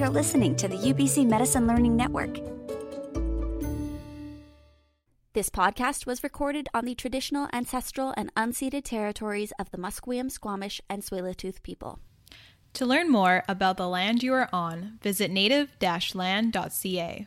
[0.00, 2.36] You're listening to the UBC Medicine Learning Network.
[5.34, 10.80] This podcast was recorded on the traditional, ancestral, and unceded territories of the Musqueam, Squamish,
[10.88, 11.98] and Tsleil-Waututh people.
[12.72, 17.26] To learn more about the land you are on, visit native-land.ca.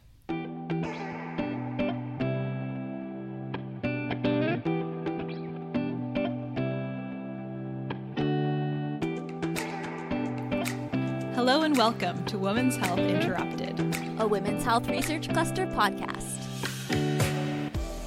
[11.73, 13.79] and welcome to Women's Health Interrupted,
[14.19, 16.37] a Women's Health Research Cluster podcast.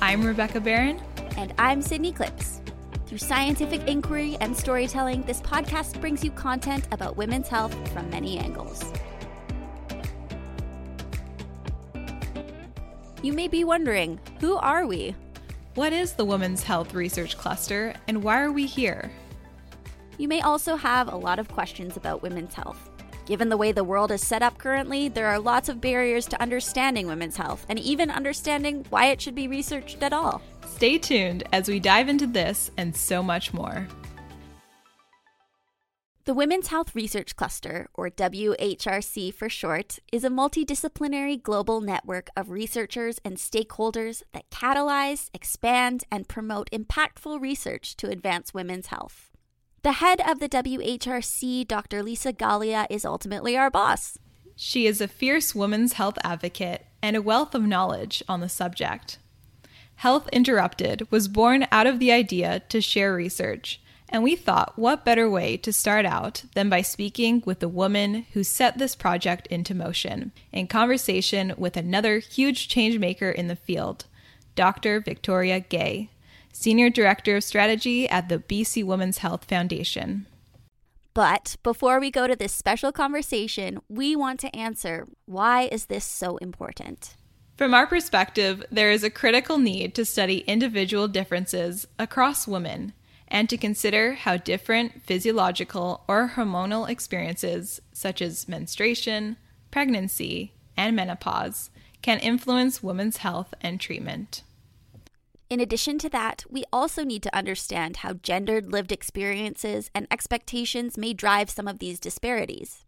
[0.00, 1.02] I'm Rebecca Barron.
[1.36, 2.60] And I'm Sydney Clips.
[3.06, 8.38] Through scientific inquiry and storytelling, this podcast brings you content about women's health from many
[8.38, 8.84] angles.
[13.20, 15.16] You may be wondering who are we?
[15.74, 19.10] What is the Women's Health Research Cluster, and why are we here?
[20.18, 22.90] You may also have a lot of questions about women's health.
[23.26, 26.40] Given the way the world is set up currently, there are lots of barriers to
[26.40, 30.40] understanding women's health and even understanding why it should be researched at all.
[30.68, 33.88] Stay tuned as we dive into this and so much more.
[36.24, 42.50] The Women's Health Research Cluster, or WHRC for short, is a multidisciplinary global network of
[42.50, 49.35] researchers and stakeholders that catalyze, expand, and promote impactful research to advance women's health.
[49.86, 52.02] The head of the WHRC, Dr.
[52.02, 54.18] Lisa Galea, is ultimately our boss.
[54.56, 59.18] She is a fierce women's health advocate and a wealth of knowledge on the subject.
[59.94, 65.04] Health Interrupted was born out of the idea to share research, and we thought what
[65.04, 69.46] better way to start out than by speaking with the woman who set this project
[69.46, 74.06] into motion in conversation with another huge changemaker in the field,
[74.56, 74.98] Dr.
[74.98, 76.10] Victoria Gay.
[76.58, 80.26] Senior Director of Strategy at the BC Women's Health Foundation.
[81.12, 86.04] But before we go to this special conversation, we want to answer why is this
[86.06, 87.14] so important?
[87.58, 92.94] From our perspective, there is a critical need to study individual differences across women
[93.28, 99.36] and to consider how different physiological or hormonal experiences, such as menstruation,
[99.70, 101.68] pregnancy, and menopause,
[102.00, 104.42] can influence women's health and treatment.
[105.48, 110.98] In addition to that, we also need to understand how gendered lived experiences and expectations
[110.98, 112.84] may drive some of these disparities.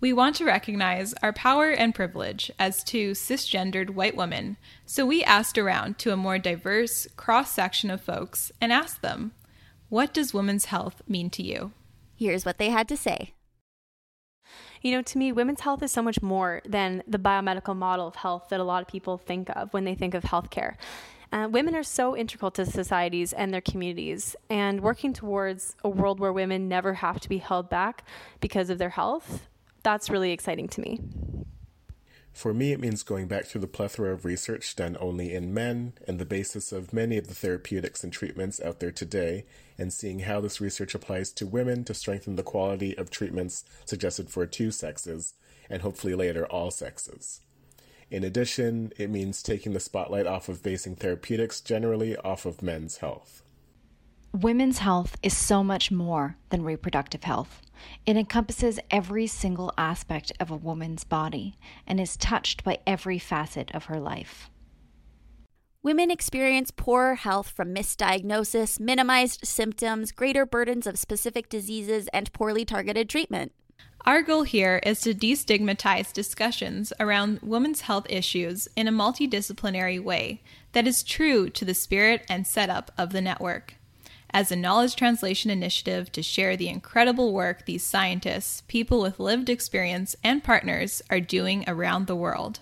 [0.00, 5.24] We want to recognize our power and privilege as two cisgendered white women, so we
[5.24, 9.32] asked around to a more diverse cross section of folks and asked them,
[9.88, 11.72] What does women's health mean to you?
[12.16, 13.32] Here's what they had to say.
[14.82, 18.16] You know, to me, women's health is so much more than the biomedical model of
[18.16, 20.74] health that a lot of people think of when they think of healthcare.
[21.34, 26.20] Uh, women are so integral to societies and their communities, and working towards a world
[26.20, 28.04] where women never have to be held back
[28.40, 29.48] because of their health,
[29.82, 31.00] that's really exciting to me.
[32.32, 35.94] For me, it means going back through the plethora of research done only in men
[36.06, 39.44] and the basis of many of the therapeutics and treatments out there today,
[39.76, 44.30] and seeing how this research applies to women to strengthen the quality of treatments suggested
[44.30, 45.34] for two sexes,
[45.68, 47.40] and hopefully later all sexes.
[48.10, 52.98] In addition, it means taking the spotlight off of basing therapeutics generally off of men's
[52.98, 53.42] health.
[54.32, 57.62] Women's health is so much more than reproductive health.
[58.04, 61.56] It encompasses every single aspect of a woman's body
[61.86, 64.50] and is touched by every facet of her life.
[65.84, 72.64] Women experience poorer health from misdiagnosis, minimized symptoms, greater burdens of specific diseases, and poorly
[72.64, 73.52] targeted treatment.
[74.06, 80.42] Our goal here is to destigmatize discussions around women's health issues in a multidisciplinary way
[80.72, 83.76] that is true to the spirit and setup of the network.
[84.28, 89.48] As a knowledge translation initiative to share the incredible work these scientists, people with lived
[89.48, 92.60] experience, and partners are doing around the world.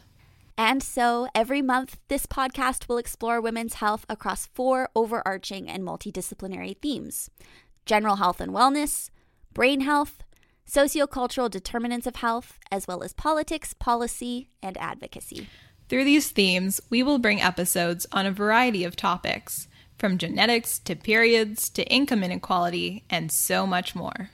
[0.56, 6.76] And so, every month, this podcast will explore women's health across four overarching and multidisciplinary
[6.80, 7.30] themes
[7.84, 9.10] general health and wellness,
[9.54, 10.22] brain health,
[10.72, 15.46] sociocultural determinants of health, as well as politics, policy, and advocacy.
[15.90, 19.68] Through these themes, we will bring episodes on a variety of topics,
[19.98, 24.30] from genetics to periods to income inequality, and so much more.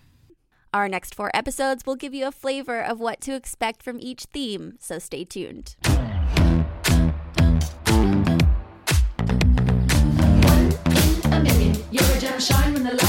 [0.72, 4.24] Our next four episodes will give you a flavor of what to expect from each
[4.26, 5.74] theme, so stay tuned.
[11.90, 13.07] You're a gem shine when the light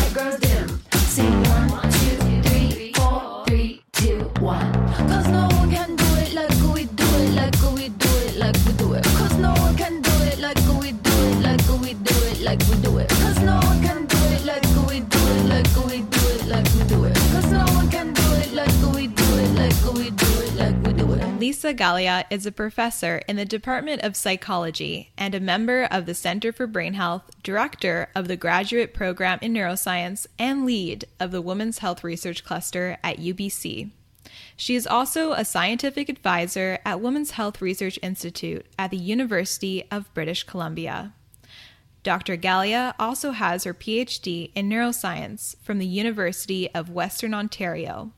[21.39, 26.13] Lisa Galea is a professor in the Department of Psychology and a member of the
[26.13, 31.41] Center for Brain Health, director of the graduate program in neuroscience, and lead of the
[31.41, 33.91] Women's Health Research Cluster at UBC.
[34.59, 40.13] She is also a scientific advisor at Women's Health Research Institute at the University of
[40.13, 41.13] British Columbia.
[42.03, 42.35] Dr.
[42.35, 48.11] Galea also has her PhD in neuroscience from the University of Western Ontario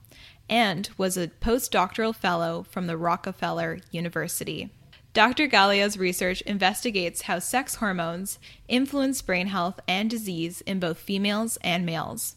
[0.49, 4.71] and was a postdoctoral fellow from the Rockefeller University.
[5.13, 5.47] Dr.
[5.47, 11.85] Galea's research investigates how sex hormones influence brain health and disease in both females and
[11.85, 12.35] males.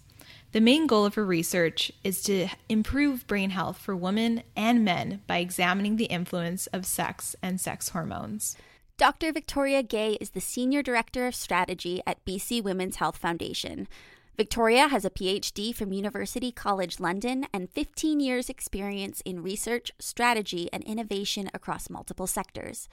[0.54, 5.20] The main goal of her research is to improve brain health for women and men
[5.26, 8.56] by examining the influence of sex and sex hormones.
[8.96, 9.32] Dr.
[9.32, 13.88] Victoria Gay is the Senior Director of Strategy at BC Women's Health Foundation.
[14.36, 20.68] Victoria has a PhD from University College London and 15 years' experience in research, strategy,
[20.72, 22.88] and innovation across multiple sectors.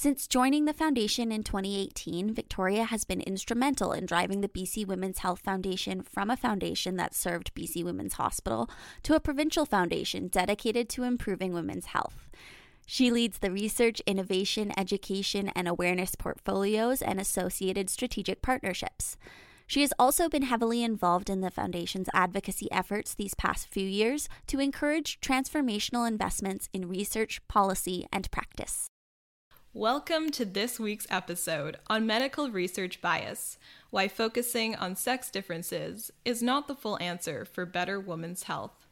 [0.00, 5.18] Since joining the foundation in 2018, Victoria has been instrumental in driving the BC Women's
[5.18, 8.70] Health Foundation from a foundation that served BC Women's Hospital
[9.02, 12.28] to a provincial foundation dedicated to improving women's health.
[12.86, 19.16] She leads the research, innovation, education, and awareness portfolios and associated strategic partnerships.
[19.66, 24.28] She has also been heavily involved in the Foundation's advocacy efforts these past few years
[24.46, 28.90] to encourage transformational investments in research, policy, and practice.
[29.78, 33.58] Welcome to this week's episode on medical research bias
[33.90, 38.88] why focusing on sex differences is not the full answer for better women's health.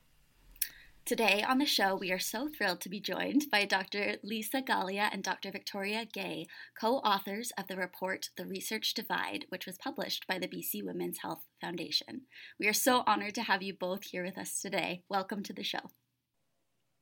[1.04, 4.18] Today on the show, we are so thrilled to be joined by Dr.
[4.22, 5.50] Lisa Galea and Dr.
[5.50, 6.46] Victoria Gay,
[6.80, 11.18] co authors of the report The Research Divide, which was published by the BC Women's
[11.18, 12.20] Health Foundation.
[12.60, 15.02] We are so honored to have you both here with us today.
[15.10, 15.90] Welcome to the show.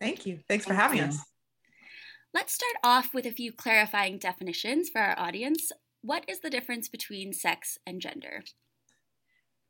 [0.01, 0.39] Thank you.
[0.49, 1.19] Thanks for having us.
[2.35, 5.71] Let's start off with a few clarifying definitions for our audience.
[6.03, 8.43] What is the difference between sex and gender?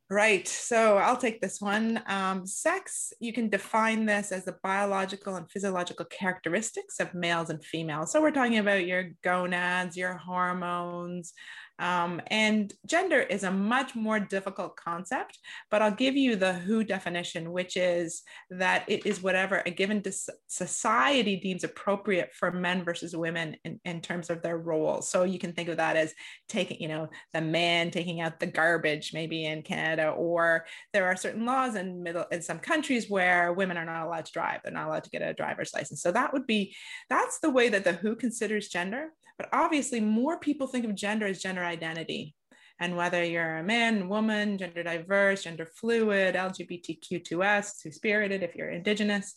[0.09, 0.47] Right.
[0.47, 2.01] So I'll take this one.
[2.07, 7.63] Um, sex, you can define this as the biological and physiological characteristics of males and
[7.63, 8.11] females.
[8.11, 11.33] So we're talking about your gonads, your hormones,
[11.79, 15.37] um, and gender is a much more difficult concept,
[15.69, 20.01] but I'll give you the WHO definition, which is that it is whatever a given
[20.47, 25.01] society deems appropriate for men versus women in, in terms of their role.
[25.01, 26.13] So you can think of that as
[26.47, 31.17] taking, you know, the man taking out the garbage, maybe in Canada, or there are
[31.17, 34.71] certain laws in middle in some countries where women are not allowed to drive; they're
[34.71, 36.01] not allowed to get a driver's license.
[36.01, 36.75] So that would be
[37.09, 39.09] that's the way that the WHO considers gender.
[39.37, 42.35] But obviously, more people think of gender as gender identity.
[42.79, 48.69] And whether you're a man, woman, gender diverse, gender fluid, LGBTQ2S, two spirited, if you're
[48.69, 49.33] indigenous.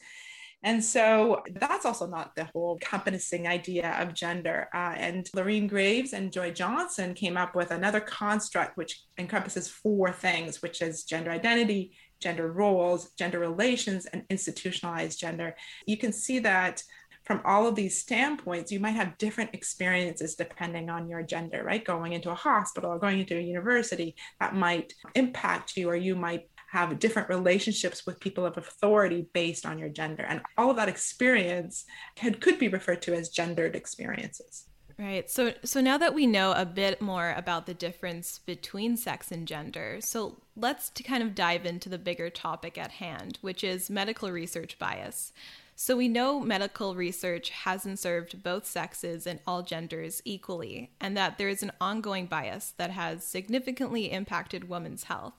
[0.64, 4.68] And so that's also not the whole encompassing idea of gender.
[4.74, 10.10] Uh, and Lorraine Greaves and Joy Johnson came up with another construct which encompasses four
[10.10, 15.54] things, which is gender identity, gender roles, gender relations, and institutionalized gender.
[15.86, 16.82] You can see that
[17.28, 21.84] from all of these standpoints, you might have different experiences depending on your gender, right?
[21.84, 26.16] Going into a hospital or going into a university, that might impact you, or you
[26.16, 30.22] might have different relationships with people of authority based on your gender.
[30.22, 31.84] And all of that experience
[32.18, 34.64] could, could be referred to as gendered experiences.
[34.98, 35.30] Right.
[35.30, 39.46] So so now that we know a bit more about the difference between sex and
[39.46, 43.90] gender, so let's to kind of dive into the bigger topic at hand, which is
[43.90, 45.32] medical research bias.
[45.80, 51.38] So we know medical research hasn't served both sexes and all genders equally, and that
[51.38, 55.34] there is an ongoing bias that has significantly impacted women's health.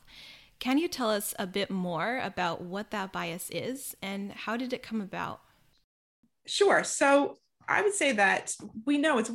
[0.57, 4.71] Can you tell us a bit more about what that bias is and how did
[4.71, 5.41] it come about?
[6.45, 6.85] Sure.
[6.85, 8.51] So I would say that
[8.85, 9.31] we know it's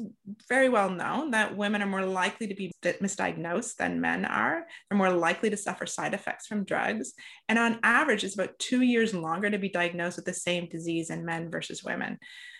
[0.49, 4.67] very well known that women are more likely to be misdiagnosed than men are.
[4.91, 7.12] They're more likely to suffer side effects from drugs.
[7.49, 11.11] And on average, it's about two years longer to be diagnosed with the same disease
[11.11, 12.19] in men versus women.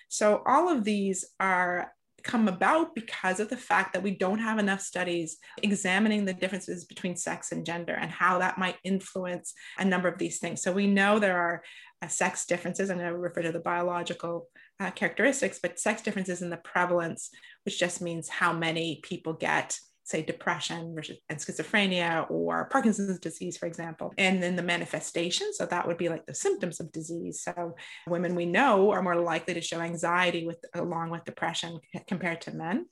[0.09, 4.59] So all of these are come about because of the fact that we don't have
[4.59, 9.85] enough studies examining the differences between sex and gender and how that might influence a
[9.85, 10.62] number of these things.
[10.62, 11.62] So we know there are
[12.00, 14.49] uh, sex differences, I'm going to refer to the biological
[14.81, 17.31] uh, characteristics, but sex differences in the prevalence,
[17.64, 20.95] which just means how many people get say depression
[21.31, 25.52] and schizophrenia or Parkinson's disease, for example, and then the manifestation.
[25.54, 27.43] So that would be like the symptoms of disease.
[27.43, 27.75] So
[28.07, 32.54] women we know are more likely to show anxiety with along with depression compared to
[32.54, 32.87] men.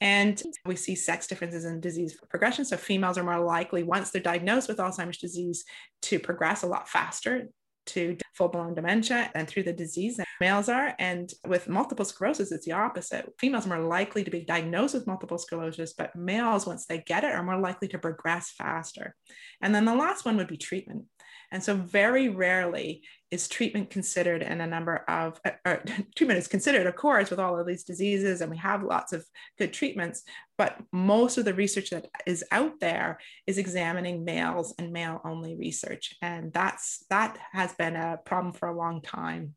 [0.00, 2.64] And we see sex differences in disease progression.
[2.64, 5.64] So females are more likely, once they're diagnosed with Alzheimer's disease,
[6.02, 7.48] to progress a lot faster
[7.88, 10.94] to full blown dementia and through the disease that males are.
[10.98, 13.32] And with multiple sclerosis, it's the opposite.
[13.38, 17.24] Females are more likely to be diagnosed with multiple sclerosis, but males, once they get
[17.24, 19.14] it, are more likely to progress faster.
[19.60, 21.04] And then the last one would be treatment.
[21.50, 25.76] And so, very rarely is treatment considered in a number of, uh,
[26.16, 29.24] treatment is considered, of course, with all of these diseases, and we have lots of
[29.58, 30.22] good treatments.
[30.56, 35.54] But most of the research that is out there is examining males and male only
[35.56, 36.14] research.
[36.22, 39.54] And that's that has been a problem for a long time.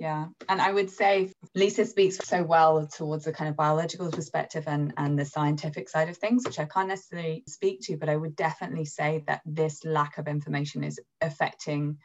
[0.00, 0.28] Yeah.
[0.48, 4.94] And I would say Lisa speaks so well towards the kind of biological perspective and,
[4.96, 8.34] and the scientific side of things, which I can't necessarily speak to, but I would
[8.34, 11.98] definitely say that this lack of information is affecting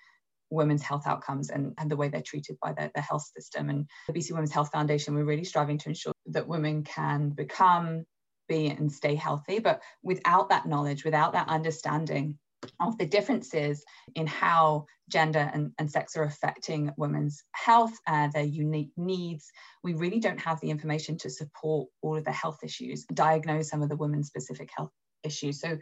[0.49, 3.69] women's health outcomes and, and the way they're treated by the, the health system.
[3.69, 8.05] And the BC Women's Health Foundation, we're really striving to ensure that women can become,
[8.47, 9.59] be, and stay healthy.
[9.59, 12.37] But without that knowledge, without that understanding,
[12.79, 13.83] of the differences
[14.15, 19.51] in how gender and, and sex are affecting women's health, uh, their unique needs.
[19.83, 23.81] We really don't have the information to support all of the health issues, diagnose some
[23.81, 24.91] of the women's specific health
[25.23, 25.59] issues.
[25.59, 25.77] So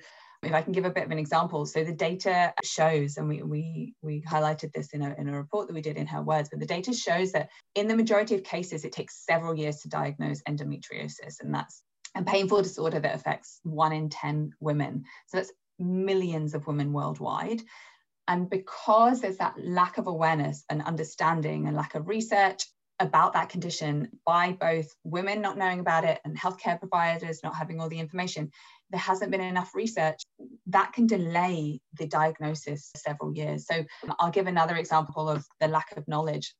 [0.45, 3.43] if I can give a bit of an example, so the data shows, and we
[3.43, 6.49] we we highlighted this in a, in a report that we did in her words,
[6.49, 9.89] but the data shows that in the majority of cases, it takes several years to
[9.89, 11.83] diagnose endometriosis, and that's
[12.15, 15.05] a painful disorder that affects one in 10 women.
[15.27, 17.61] So that's millions of women worldwide.
[18.27, 22.65] And because there's that lack of awareness and understanding and lack of research
[22.99, 27.81] about that condition by both women not knowing about it and healthcare providers not having
[27.81, 28.51] all the information,
[28.93, 30.21] there hasn't been enough research
[30.67, 33.65] that can delay the diagnosis several years.
[33.65, 33.83] So
[34.19, 36.53] I'll give another example of the lack of knowledge.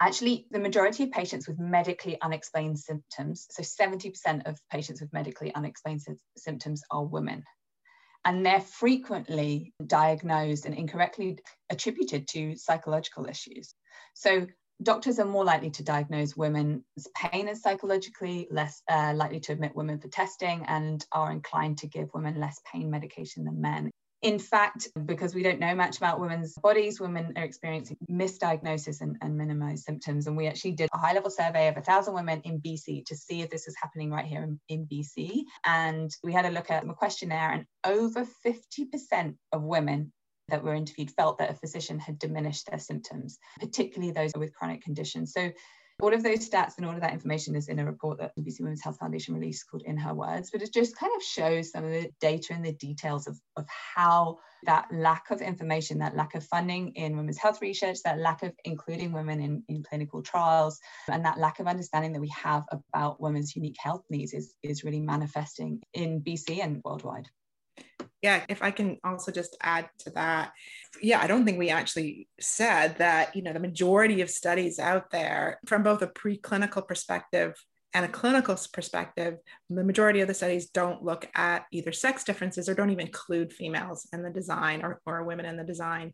[0.00, 5.54] Actually, the majority of patients with medically unexplained symptoms, so 70% of patients with medically
[5.54, 6.02] unexplained
[6.36, 7.44] symptoms are women
[8.24, 11.38] and they're frequently diagnosed and incorrectly
[11.70, 13.74] attributed to psychological issues.
[14.14, 14.46] So
[14.82, 16.82] doctors are more likely to diagnose women's
[17.14, 21.86] pain as psychologically, less uh, likely to admit women for testing, and are inclined to
[21.86, 23.90] give women less pain medication than men.
[24.22, 29.16] In fact, because we don't know much about women's bodies, women are experiencing misdiagnosis and,
[29.22, 30.26] and minimized symptoms.
[30.26, 33.16] And we actually did a high level survey of a thousand women in BC to
[33.16, 35.42] see if this was happening right here in, in BC.
[35.64, 40.12] And we had a look at a questionnaire, and over 50% of women
[40.48, 44.82] that were interviewed felt that a physician had diminished their symptoms, particularly those with chronic
[44.82, 45.32] conditions.
[45.32, 45.50] So
[46.00, 48.42] all of those stats and all of that information is in a report that the
[48.42, 51.72] BC Women's Health Foundation released called In Her Words, but it just kind of shows
[51.72, 56.16] some of the data and the details of, of how that lack of information, that
[56.16, 60.22] lack of funding in women's health research, that lack of including women in, in clinical
[60.22, 60.78] trials,
[61.10, 64.84] and that lack of understanding that we have about women's unique health needs is, is
[64.84, 67.28] really manifesting in BC and worldwide
[68.22, 70.52] yeah if i can also just add to that
[71.00, 75.10] yeah i don't think we actually said that you know the majority of studies out
[75.10, 77.54] there from both a preclinical perspective
[77.94, 79.38] and a clinical perspective
[79.70, 83.52] the majority of the studies don't look at either sex differences or don't even include
[83.52, 86.12] females in the design or, or women in the design.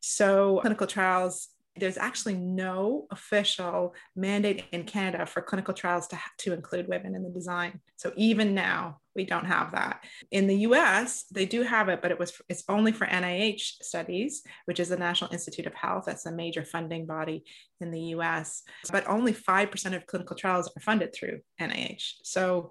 [0.00, 6.52] So clinical trials there's actually no official mandate in Canada for clinical trials to, to
[6.52, 7.80] include women in the design.
[7.96, 10.04] So even now, we don't have that.
[10.30, 14.42] In the US, they do have it, but it was it's only for NIH studies,
[14.66, 16.04] which is the National Institute of Health.
[16.06, 17.44] That's a major funding body
[17.80, 18.62] in the US.
[18.92, 22.14] But only 5% of clinical trials are funded through NIH.
[22.22, 22.70] So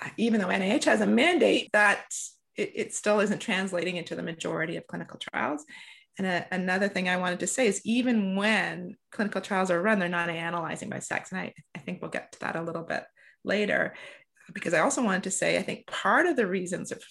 [0.00, 2.06] uh, even though NIH has a mandate, that
[2.56, 5.64] it, it still isn't translating into the majority of clinical trials.
[6.18, 9.98] And a, another thing I wanted to say is even when clinical trials are run,
[9.98, 11.32] they're not analyzing by sex.
[11.32, 13.04] And I, I think we'll get to that a little bit
[13.44, 13.94] later.
[14.52, 17.02] Because I also wanted to say, I think part of the reasons of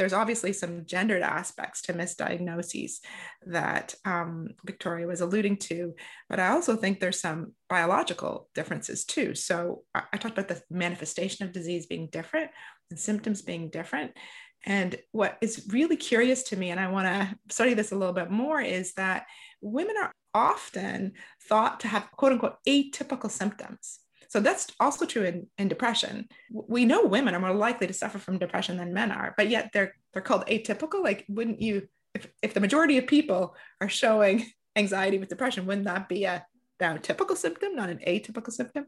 [0.00, 3.00] there's obviously some gendered aspects to misdiagnoses
[3.44, 5.94] that um, Victoria was alluding to,
[6.30, 9.34] but I also think there's some biological differences too.
[9.34, 12.50] So I, I talked about the manifestation of disease being different
[12.90, 14.12] and symptoms being different.
[14.66, 18.14] And what is really curious to me, and I want to study this a little
[18.14, 19.26] bit more, is that
[19.60, 21.12] women are often
[21.48, 24.00] thought to have quote unquote atypical symptoms.
[24.28, 26.28] So that's also true in, in depression.
[26.52, 29.70] We know women are more likely to suffer from depression than men are, but yet
[29.72, 31.02] they're they're called atypical.
[31.02, 35.86] Like, wouldn't you, if, if the majority of people are showing anxiety with depression, wouldn't
[35.86, 36.44] that be a
[36.80, 38.86] now typical symptom, not an atypical symptom.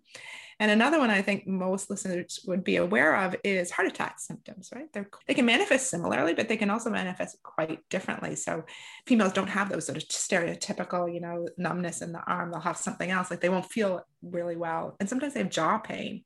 [0.62, 4.70] And another one I think most listeners would be aware of is heart attack symptoms,
[4.72, 4.86] right?
[4.92, 8.36] They're, they can manifest similarly, but they can also manifest quite differently.
[8.36, 8.62] So
[9.04, 12.52] females don't have those sort of stereotypical, you know, numbness in the arm.
[12.52, 14.94] They'll have something else, like they won't feel really well.
[15.00, 16.22] And sometimes they have jaw pain.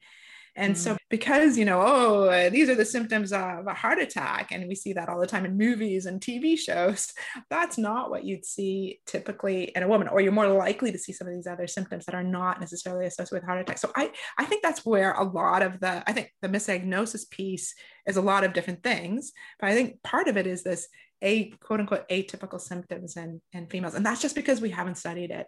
[0.56, 0.76] And mm.
[0.76, 4.74] so, because, you know, oh, these are the symptoms of a heart attack, and we
[4.74, 7.12] see that all the time in movies and TV shows,
[7.50, 11.12] that's not what you'd see typically in a woman, or you're more likely to see
[11.12, 13.78] some of these other symptoms that are not necessarily associated with heart attack.
[13.78, 17.74] So, I, I think that's where a lot of the, I think the misdiagnosis piece
[18.06, 20.88] is a lot of different things, but I think part of it is this
[21.22, 23.94] a quote unquote atypical symptoms in, in females.
[23.94, 25.46] And that's just because we haven't studied it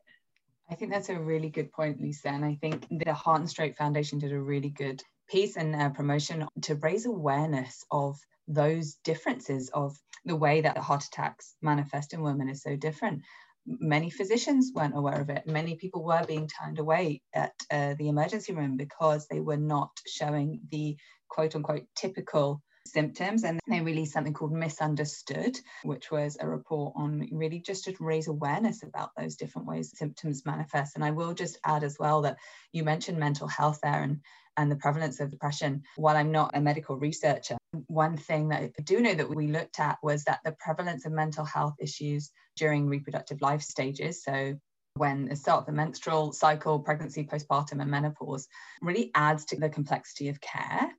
[0.70, 2.28] I think that's a really good point, Lisa.
[2.28, 5.90] And I think the Heart and Stroke Foundation did a really good piece and uh,
[5.90, 12.22] promotion to raise awareness of those differences of the way that heart attacks manifest in
[12.22, 13.22] women is so different.
[13.66, 15.46] Many physicians weren't aware of it.
[15.46, 19.90] Many people were being turned away at uh, the emergency room because they were not
[20.06, 20.96] showing the
[21.28, 27.28] quote unquote typical symptoms and they released something called misunderstood which was a report on
[27.32, 31.58] really just to raise awareness about those different ways symptoms manifest and i will just
[31.64, 32.36] add as well that
[32.72, 34.20] you mentioned mental health there and
[34.56, 38.82] and the prevalence of depression while i'm not a medical researcher one thing that i
[38.82, 42.86] do know that we looked at was that the prevalence of mental health issues during
[42.86, 44.54] reproductive life stages so
[44.98, 48.48] when the start of the menstrual cycle, pregnancy, postpartum, and menopause
[48.82, 50.90] really adds to the complexity of care.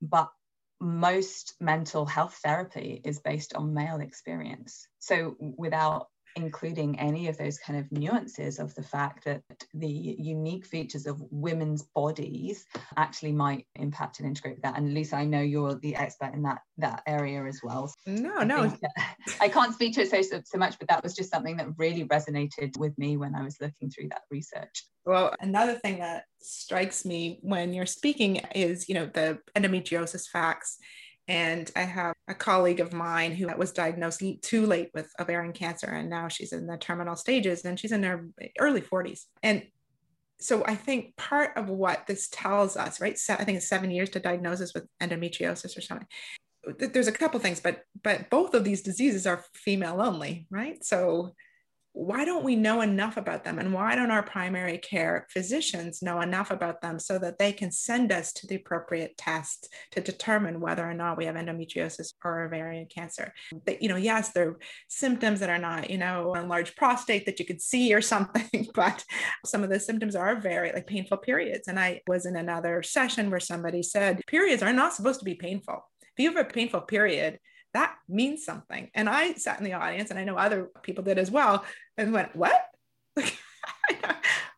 [0.00, 0.30] But
[0.80, 4.86] most mental health therapy is based on male experience.
[4.98, 6.08] So, without
[6.42, 9.42] including any of those kind of nuances of the fact that
[9.74, 12.64] the unique features of women's bodies
[12.96, 14.76] actually might impact and integrate that.
[14.76, 17.92] And Lisa, I know you're the expert in that that area as well.
[18.06, 18.72] No, I no.
[19.40, 21.68] I can't speak to it so, so so much, but that was just something that
[21.76, 24.84] really resonated with me when I was looking through that research.
[25.04, 30.78] Well, another thing that strikes me when you're speaking is, you know, the endometriosis facts
[31.28, 35.86] and I have a colleague of mine who was diagnosed too late with ovarian cancer,
[35.86, 38.26] and now she's in the terminal stages and she's in her
[38.58, 39.26] early 40s.
[39.42, 39.64] And
[40.40, 43.18] so I think part of what this tells us, right?
[43.28, 46.06] I think it's seven years to diagnosis with endometriosis or something.
[46.78, 50.82] There's a couple things, but but both of these diseases are female only, right?
[50.84, 51.34] So
[51.98, 53.58] why don't we know enough about them?
[53.58, 57.72] And why don't our primary care physicians know enough about them so that they can
[57.72, 62.44] send us to the appropriate tests to determine whether or not we have endometriosis or
[62.44, 63.34] ovarian cancer?
[63.66, 67.26] That you know yes there are symptoms that are not you know a large prostate
[67.26, 69.04] that you could see or something but
[69.44, 71.66] some of the symptoms are very like painful periods.
[71.66, 75.34] And i was in another session where somebody said periods are not supposed to be
[75.34, 75.82] painful.
[76.16, 77.40] If you have a painful period
[77.74, 78.88] that means something.
[78.94, 81.64] And I sat in the audience, and I know other people did as well,
[81.98, 82.64] and went, What?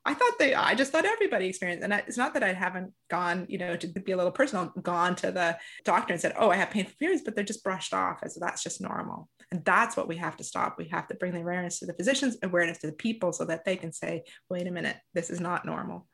[0.03, 1.85] I thought they, I just thought everybody experienced.
[1.85, 5.15] And it's not that I haven't gone, you know, to be a little personal, gone
[5.17, 8.21] to the doctor and said, Oh, I have painful periods, but they're just brushed off
[8.23, 9.29] as that's just normal.
[9.51, 10.77] And that's what we have to stop.
[10.79, 13.65] We have to bring the awareness to the physicians, awareness to the people so that
[13.65, 16.07] they can say, Wait a minute, this is not normal.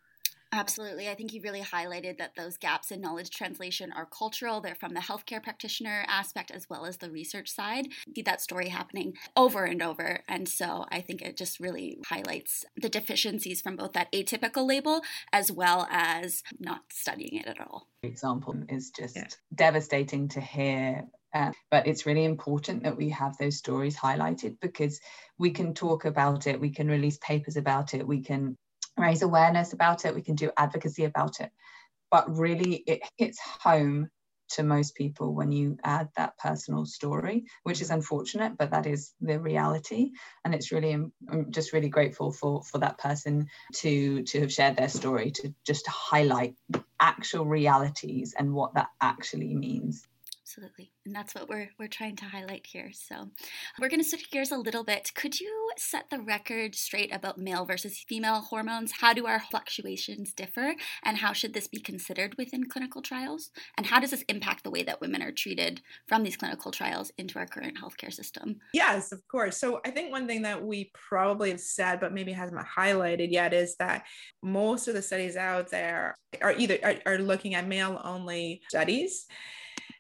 [0.53, 1.09] Absolutely.
[1.09, 4.61] I think you really highlighted that those gaps in knowledge translation are cultural.
[4.61, 7.89] They're from the healthcare practitioner aspect as well as the research side.
[8.15, 10.21] See that story happening over and over.
[10.29, 15.03] And so I think it just really highlights the deficiencies from both that atypical label
[15.33, 17.89] as well as not studying it at all.
[18.03, 19.29] Example is just yeah.
[19.55, 25.01] devastating to hear uh, but it's really important that we have those stories highlighted because
[25.39, 28.57] we can talk about it, we can release papers about it, we can
[28.97, 31.51] raise awareness about it, we can do advocacy about it.
[32.11, 34.11] But really, it hits home
[34.49, 39.13] to most people when you add that personal story, which is unfortunate, but that is
[39.21, 40.13] the reality.
[40.45, 44.53] And it's really, um, I'm just really grateful for for that person to to have
[44.53, 46.55] shared their story, to just highlight
[47.01, 50.07] actual realities and what that actually means
[50.47, 50.93] absolutely.
[51.05, 52.91] And that's what we're, we're trying to highlight here.
[52.93, 53.31] So
[53.81, 55.11] we're going to switch gears a little bit.
[55.15, 58.93] Could you set the record straight about male versus female hormones?
[59.01, 60.75] How do our fluctuations differ?
[61.05, 63.51] And how should this be considered within clinical trials?
[63.77, 67.11] And how does this impact the way that women are treated from these clinical trials
[67.19, 68.61] into our current healthcare system?
[68.73, 69.57] Yes, of course.
[69.57, 73.33] So I think one thing that we probably have said, but maybe hasn't been highlighted
[73.33, 74.05] yet, is that
[74.45, 79.27] most of the studies out there are either are, are looking at male only studies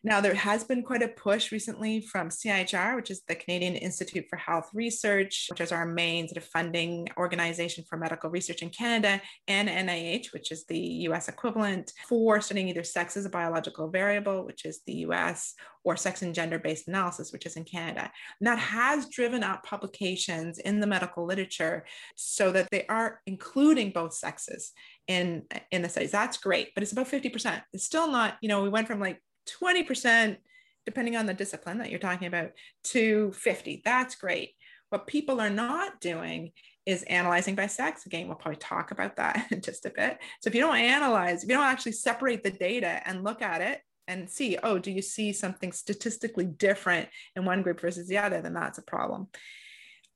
[0.06, 4.26] now, there has been quite a push recently from CIHR, which is the Canadian Institute
[4.30, 8.70] for Health Research, which is our main sort of funding organization for medical research in
[8.70, 13.90] Canada, and NIH, which is the US equivalent, for studying either sex as a biological
[13.90, 18.08] variable, which is the US, or sex and gender based analysis, which is in Canada.
[18.40, 23.90] And that has driven up publications in the medical literature so that they are including
[23.90, 24.70] both sexes
[25.08, 28.62] in in the studies that's great but it's about 50% it's still not you know
[28.62, 29.20] we went from like
[29.60, 30.36] 20%,
[30.84, 32.52] depending on the discipline that you're talking about,
[32.84, 33.82] to 50.
[33.84, 34.52] That's great.
[34.90, 36.52] What people are not doing
[36.86, 38.06] is analyzing by sex.
[38.06, 40.18] Again, we'll probably talk about that in just a bit.
[40.40, 43.60] So if you don't analyze, if you don't actually separate the data and look at
[43.60, 48.18] it and see, oh, do you see something statistically different in one group versus the
[48.18, 49.26] other, then that's a problem.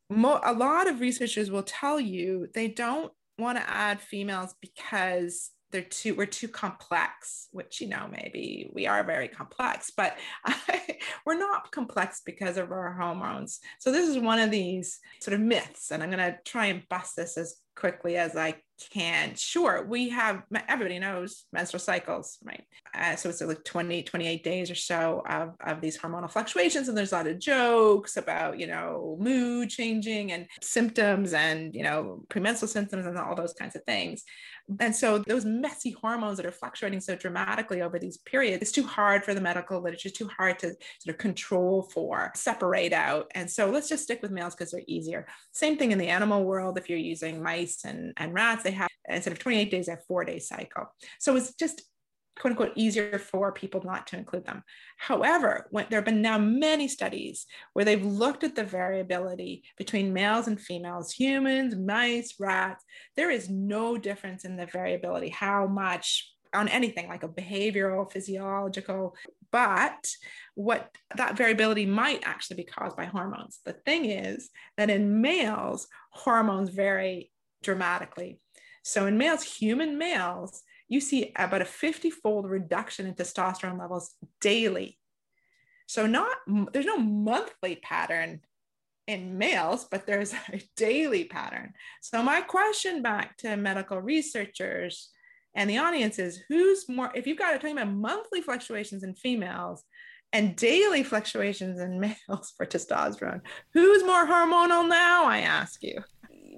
[0.08, 5.50] Mo- a lot of researchers will tell you they don't want to add females because
[5.70, 10.16] they're too we're too complex which you know maybe we are very complex but
[11.26, 13.60] we're not complex because of our hormones.
[13.78, 16.88] So this is one of these sort of myths and i'm going to try and
[16.88, 18.54] bust this as quickly as i
[18.90, 24.42] can sure we have everybody knows menstrual cycles right uh, so it's like 20 28
[24.42, 28.58] days or so of, of these hormonal fluctuations and there's a lot of jokes about
[28.58, 33.76] you know mood changing and symptoms and you know premenstrual symptoms and all those kinds
[33.76, 34.24] of things
[34.78, 38.84] and so those messy hormones that are fluctuating so dramatically over these periods, it's too
[38.84, 40.68] hard for the medical literature, too hard to
[41.00, 43.30] sort of control for, separate out.
[43.34, 45.26] And so let's just stick with males because they're easier.
[45.52, 46.78] Same thing in the animal world.
[46.78, 50.24] If you're using mice and, and rats, they have instead of 28 days, have four
[50.24, 50.92] day cycle.
[51.18, 51.82] So it's just
[52.38, 54.62] quote unquote easier for people not to include them.
[54.96, 60.12] However, when, there have been now many studies where they've looked at the variability between
[60.12, 62.84] males and females, humans, mice, rats.
[63.16, 69.14] There is no difference in the variability, how much on anything like a behavioral, physiological,
[69.52, 70.10] but
[70.54, 73.60] what that variability might actually be caused by hormones.
[73.64, 77.30] The thing is that in males, hormones vary
[77.62, 78.40] dramatically.
[78.82, 84.14] So in males, human males, you see about a 50 fold reduction in testosterone levels
[84.40, 84.98] daily.
[85.86, 86.36] So, not
[86.72, 88.40] there's no monthly pattern
[89.06, 91.72] in males, but there's a daily pattern.
[92.00, 95.10] So, my question back to medical researchers
[95.54, 99.82] and the audience is who's more, if you've got talking about monthly fluctuations in females
[100.32, 103.40] and daily fluctuations in males for testosterone,
[103.74, 105.24] who's more hormonal now?
[105.24, 106.02] I ask you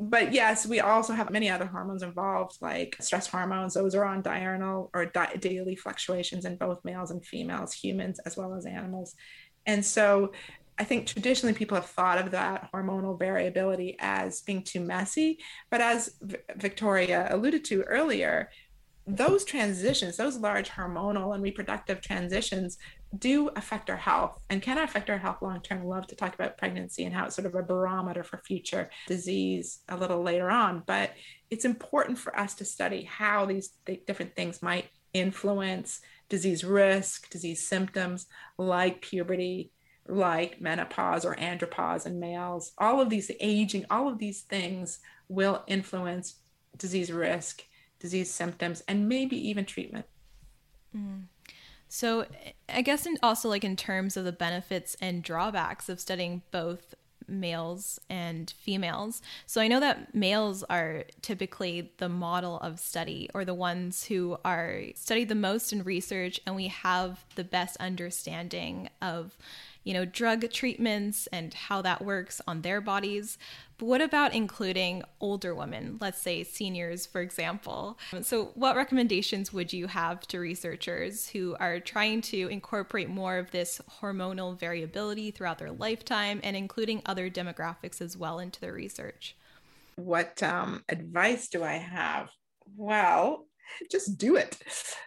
[0.01, 3.75] but yes, we also have many other hormones involved, like stress hormones.
[3.75, 8.37] Those are on diurnal or di- daily fluctuations in both males and females, humans as
[8.37, 9.15] well as animals.
[9.67, 10.33] And so
[10.79, 15.39] I think traditionally people have thought of that hormonal variability as being too messy.
[15.71, 18.51] But as v- Victoria alluded to earlier,
[19.07, 22.79] those transitions, those large hormonal and reproductive transitions,
[23.17, 25.85] do affect our health and can affect our health long term.
[25.85, 29.81] Love to talk about pregnancy and how it's sort of a barometer for future disease
[29.89, 30.83] a little later on.
[30.87, 31.13] But
[31.51, 37.29] it's important for us to study how these th- different things might influence disease risk,
[37.29, 39.71] disease symptoms like puberty,
[40.09, 42.73] like menopause or andropause in males.
[42.79, 46.37] All of these aging, all of these things will influence
[46.77, 47.63] disease risk,
[48.01, 50.07] disease symptoms, and maybe even treatment.
[50.97, 51.25] Mm.
[51.95, 52.25] So,
[52.71, 56.95] I guess, in also like in terms of the benefits and drawbacks of studying both
[57.29, 59.21] males and females.
[59.45, 64.39] So I know that males are typically the model of study or the ones who
[64.43, 69.37] are studied the most in research and we have the best understanding of
[69.85, 73.37] you know, drug treatments and how that works on their bodies.
[73.83, 77.99] But what about including older women, let's say seniors, for example?
[78.21, 83.51] So, what recommendations would you have to researchers who are trying to incorporate more of
[83.51, 89.35] this hormonal variability throughout their lifetime and including other demographics as well into their research?
[89.97, 92.29] What um, advice do I have?
[92.77, 93.49] Well,
[93.91, 94.59] just do it.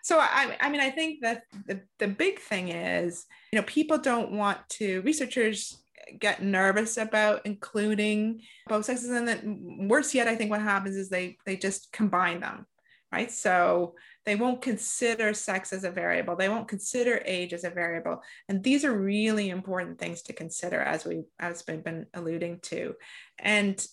[0.03, 3.99] So I, I mean, I think that the, the big thing is, you know, people
[3.99, 5.77] don't want to, researchers
[6.19, 9.09] get nervous about including both sexes.
[9.09, 12.65] And then worse yet, I think what happens is they, they just combine them,
[13.11, 13.31] right?
[13.31, 16.35] So they won't consider sex as a variable.
[16.35, 18.21] They won't consider age as a variable.
[18.49, 22.95] And these are really important things to consider as we, as we've been alluding to.
[23.39, 23.85] And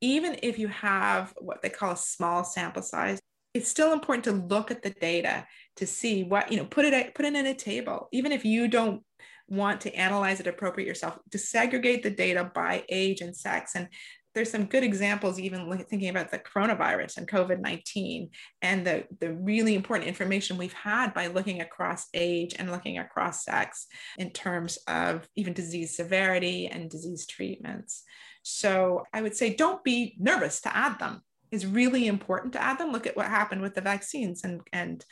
[0.00, 3.20] even if you have what they call a small sample size,
[3.54, 7.14] it's still important to look at the data to see what you know put it
[7.14, 9.02] put it in a table even if you don't
[9.48, 13.88] want to analyze it appropriate yourself to segregate the data by age and sex and
[14.34, 18.30] there's some good examples even thinking about the coronavirus and covid-19
[18.62, 23.44] and the, the really important information we've had by looking across age and looking across
[23.44, 23.86] sex
[24.18, 28.04] in terms of even disease severity and disease treatments
[28.42, 32.78] so i would say don't be nervous to add them It's really important to add
[32.78, 32.92] them.
[32.92, 35.04] Look at what happened with the vaccines and, and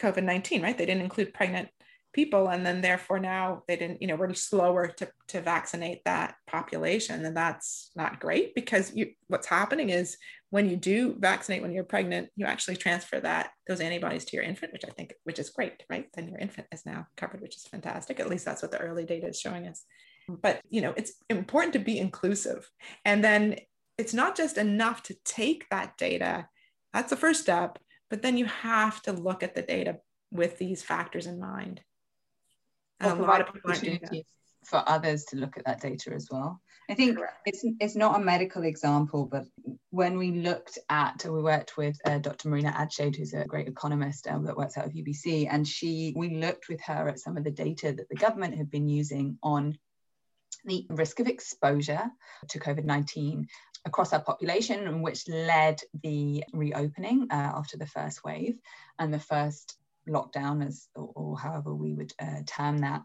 [0.00, 0.76] COVID 19, right?
[0.76, 1.68] They didn't include pregnant
[2.18, 2.48] people.
[2.48, 7.24] And then therefore now they didn't, you know, we're slower to, to vaccinate that population.
[7.24, 10.16] And that's not great because you, what's happening is
[10.50, 14.44] when you do vaccinate when you're pregnant, you actually transfer that, those antibodies to your
[14.44, 16.06] infant, which I think, which is great, right?
[16.12, 18.18] Then your infant is now covered, which is fantastic.
[18.18, 19.84] At least that's what the early data is showing us.
[20.28, 22.68] But, you know, it's important to be inclusive.
[23.04, 23.58] And then
[23.96, 26.48] it's not just enough to take that data.
[26.92, 27.78] That's the first step.
[28.10, 29.98] But then you have to look at the data
[30.32, 31.82] with these factors in mind.
[33.00, 34.22] And a lot of people aren't doing that.
[34.64, 36.60] For others to look at that data as well.
[36.90, 37.36] I think Correct.
[37.46, 39.46] it's it's not a medical example, but
[39.90, 42.48] when we looked at, we worked with uh, Dr.
[42.48, 46.36] Marina Adshade, who's a great economist um, that works out of UBC, and she we
[46.36, 49.78] looked with her at some of the data that the government had been using on
[50.64, 52.10] the risk of exposure
[52.50, 53.46] to COVID 19
[53.84, 58.58] across our population, and which led the reopening uh, after the first wave
[58.98, 59.77] and the first
[60.08, 63.02] lockdown, as or, or however we would uh, term that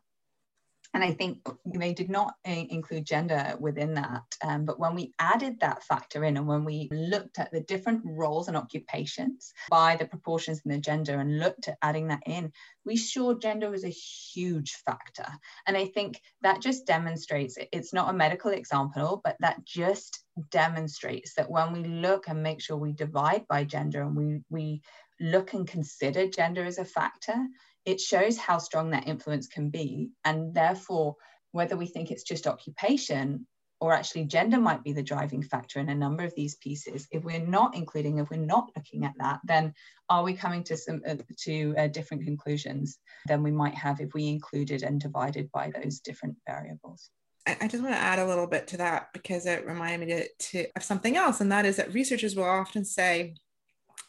[0.93, 4.23] and I think they did not uh, include gender within that.
[4.43, 8.01] Um, but when we added that factor in and when we looked at the different
[8.05, 12.51] roles and occupations by the proportions in the gender and looked at adding that in,
[12.85, 15.25] we saw gender was a huge factor.
[15.65, 21.33] And I think that just demonstrates it's not a medical example, but that just demonstrates
[21.35, 24.81] that when we look and make sure we divide by gender and we, we
[25.23, 27.47] look and consider gender as a factor,
[27.85, 30.11] it shows how strong that influence can be.
[30.25, 31.15] And therefore,
[31.51, 33.47] whether we think it's just occupation
[33.79, 37.23] or actually gender might be the driving factor in a number of these pieces if
[37.23, 39.73] we're not including if we're not looking at that then
[40.09, 44.13] are we coming to some uh, to uh, different conclusions than we might have if
[44.13, 47.09] we included and divided by those different variables
[47.45, 50.27] I just want to add a little bit to that because it reminded me to,
[50.63, 53.35] to, of something else, and that is that researchers will often say,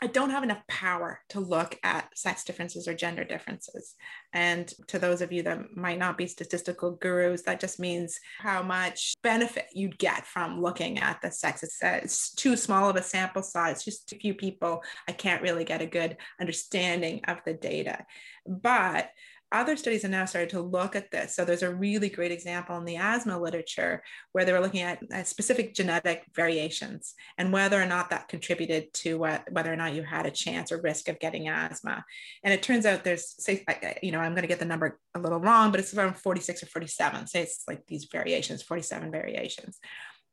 [0.04, 3.94] I don't have enough power to look at sex differences or gender differences.
[4.34, 8.62] And to those of you that might not be statistical gurus, that just means how
[8.62, 11.62] much benefit you'd get from looking at the sex.
[11.62, 14.82] It's, uh, too small of a sample size, just a few people.
[15.08, 18.04] I can't really get a good understanding of the data.
[18.46, 19.08] But
[19.52, 21.36] other studies have now started to look at this.
[21.36, 24.02] So there's a really great example in the asthma literature
[24.32, 29.18] where they were looking at specific genetic variations and whether or not that contributed to
[29.18, 32.04] what, whether or not you had a chance or risk of getting asthma.
[32.42, 33.64] And it turns out there's, say,
[34.02, 36.64] you know, I'm going to get the number a little wrong, but it's around 46
[36.64, 37.26] or 47.
[37.28, 39.78] Say it's like these variations, 47 variations.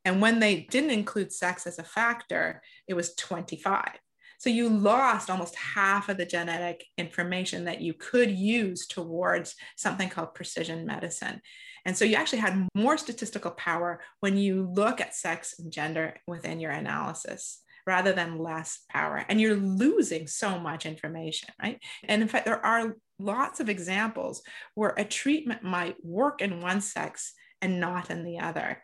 [0.03, 3.99] And when they didn't include sex as a factor, it was 25.
[4.41, 10.09] So you lost almost half of the genetic information that you could use towards something
[10.09, 11.41] called precision medicine.
[11.85, 16.15] And so you actually had more statistical power when you look at sex and gender
[16.25, 19.23] within your analysis rather than less power.
[19.29, 21.79] And you're losing so much information, right?
[22.03, 24.41] And in fact, there are lots of examples
[24.73, 28.81] where a treatment might work in one sex and not in the other.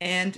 [0.00, 0.36] And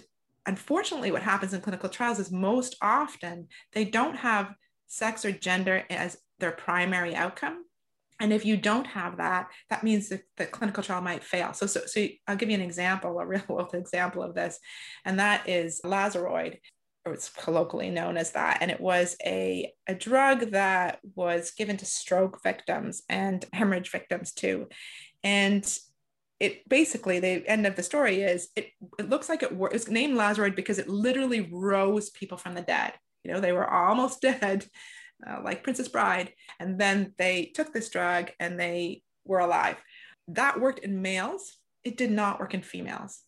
[0.48, 4.54] unfortunately, what happens in clinical trials is most often they don't have
[4.86, 7.64] sex or gender as their primary outcome.
[8.18, 11.52] And if you don't have that, that means that the clinical trial might fail.
[11.52, 14.58] So, so, so I'll give you an example, a real world example of this,
[15.04, 16.56] and that is Lazaroid,
[17.04, 18.58] or it's colloquially known as that.
[18.62, 24.32] And it was a, a drug that was given to stroke victims and hemorrhage victims
[24.32, 24.66] too.
[25.22, 25.64] And
[26.40, 30.16] it basically the end of the story is it, it looks like it was named
[30.16, 32.92] Lazaroid because it literally rose people from the dead.
[33.24, 34.66] You know, they were almost dead,
[35.26, 39.76] uh, like Princess Bride, and then they took this drug and they were alive.
[40.28, 41.56] That worked in males.
[41.84, 43.20] It did not work in females.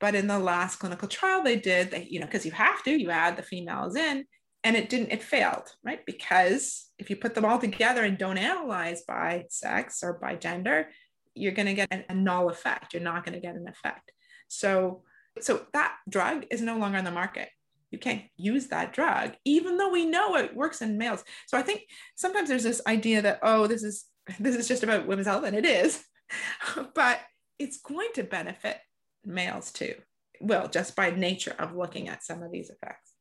[0.00, 2.90] But in the last clinical trial they did, they, you know, because you have to,
[2.90, 4.24] you add the females in,
[4.64, 6.04] and it didn't, it failed, right?
[6.04, 10.88] Because if you put them all together and don't analyze by sex or by gender,
[11.34, 12.92] you're going to get a, null effect.
[12.92, 14.12] You're not going to get an effect.
[14.48, 15.02] So,
[15.40, 17.48] so that drug is no longer on the market.
[17.90, 21.24] You can't use that drug, even though we know it works in males.
[21.46, 21.82] So I think
[22.16, 24.06] sometimes there's this idea that oh, this is
[24.40, 26.02] this is just about women's health, and it is,
[26.94, 27.20] but
[27.58, 28.78] it's going to benefit
[29.24, 29.94] males too.
[30.40, 33.11] Well, just by nature of looking at some of these effects.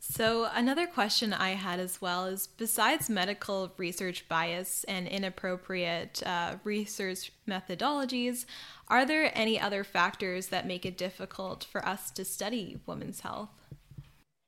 [0.00, 6.56] So, another question I had as well is besides medical research bias and inappropriate uh,
[6.62, 8.46] research methodologies,
[8.86, 13.50] are there any other factors that make it difficult for us to study women's health?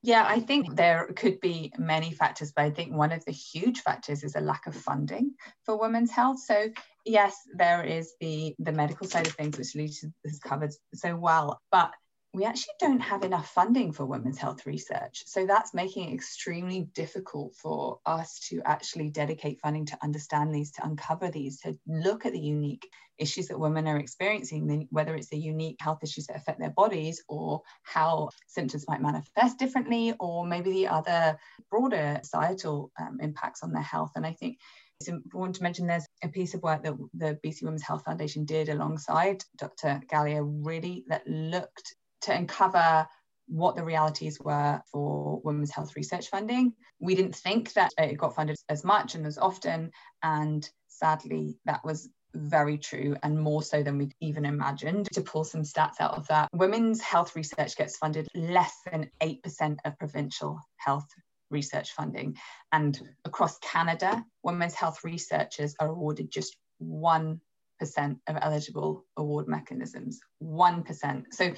[0.02, 3.80] Yeah, I think there could be many factors, but I think one of the huge
[3.80, 5.34] factors is a lack of funding
[5.66, 6.38] for women's health.
[6.40, 6.70] So
[7.04, 11.60] yes, there is the the medical side of things, which Lisa has covered so well,
[11.70, 11.90] but
[12.32, 15.24] we actually don't have enough funding for women's health research.
[15.26, 20.70] So that's making it extremely difficult for us to actually dedicate funding to understand these,
[20.72, 22.88] to uncover these, to look at the unique
[23.18, 27.22] issues that women are experiencing, whether it's the unique health issues that affect their bodies
[27.28, 31.36] or how symptoms might manifest differently, or maybe the other
[31.68, 34.12] broader societal um, impacts on their health.
[34.14, 34.58] And I think
[35.00, 38.44] It's important to mention there's a piece of work that the BC Women's Health Foundation
[38.44, 40.00] did alongside Dr.
[40.06, 43.06] Galea, really that looked to uncover
[43.46, 46.72] what the realities were for women's health research funding.
[47.00, 49.90] We didn't think that it got funded as much and as often,
[50.22, 55.08] and sadly, that was very true and more so than we even imagined.
[55.14, 59.78] To pull some stats out of that, women's health research gets funded less than 8%
[59.84, 61.08] of provincial health
[61.50, 62.36] research funding.
[62.70, 67.40] And across Canada, women's health researchers are awarded just 1%
[67.80, 70.20] of eligible award mechanisms.
[70.42, 71.24] 1%.
[71.32, 71.52] So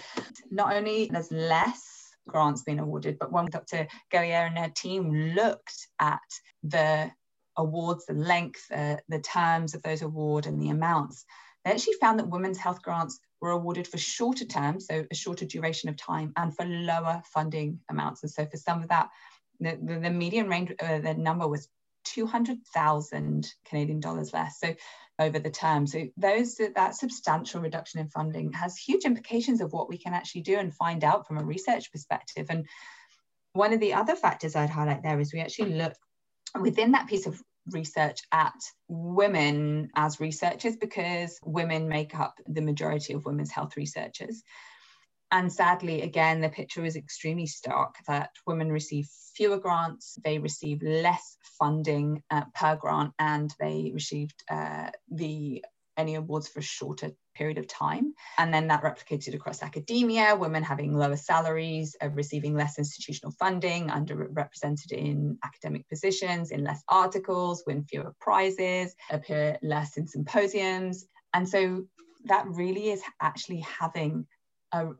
[0.50, 3.86] not only there's less grants being awarded, but when Dr.
[4.12, 6.20] Guerriere and her team looked at
[6.62, 7.10] the
[7.56, 11.24] awards, the length, uh, the terms of those awards and the amounts,
[11.64, 15.44] they actually found that women's health grants were awarded for shorter terms, so a shorter
[15.44, 18.22] duration of time, and for lower funding amounts.
[18.22, 19.10] And so for some of that,
[19.60, 21.68] the, the, the median range, uh, the number was
[22.04, 24.58] 200,000 Canadian dollars less.
[24.60, 24.74] So
[25.18, 25.86] over the term.
[25.86, 30.42] So those that substantial reduction in funding has huge implications of what we can actually
[30.42, 32.46] do and find out from a research perspective.
[32.50, 32.66] And
[33.52, 35.94] one of the other factors I'd highlight there is we actually look
[36.58, 38.54] within that piece of research at
[38.88, 44.42] women as researchers because women make up the majority of women's health researchers.
[45.32, 50.82] And sadly, again, the picture is extremely stark that women receive fewer grants, they receive
[50.82, 55.64] less funding uh, per grant, and they received uh, the
[55.96, 58.14] any awards for a shorter period of time.
[58.38, 63.88] And then that replicated across academia, women having lower salaries, uh, receiving less institutional funding,
[63.88, 71.06] underrepresented in academic positions, in less articles, win fewer prizes, appear less in symposiums.
[71.34, 71.84] And so
[72.24, 74.26] that really is actually having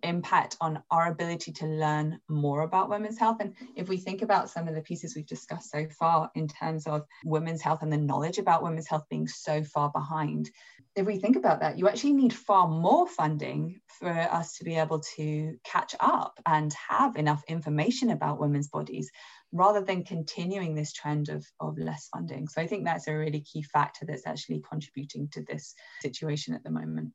[0.02, 3.38] impact on our ability to learn more about women's health.
[3.40, 6.87] And if we think about some of the pieces we've discussed so far in terms
[6.87, 10.50] of women's health and the knowledge about women's health being so far behind,
[10.94, 14.76] if we think about that, you actually need far more funding for us to be
[14.76, 19.11] able to catch up and have enough information about women's bodies
[19.52, 22.46] rather than continuing this trend of, of less funding.
[22.48, 26.62] So I think that's a really key factor that's actually contributing to this situation at
[26.62, 27.12] the moment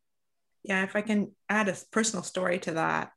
[0.67, 3.11] yeah, if I can add a personal story to that,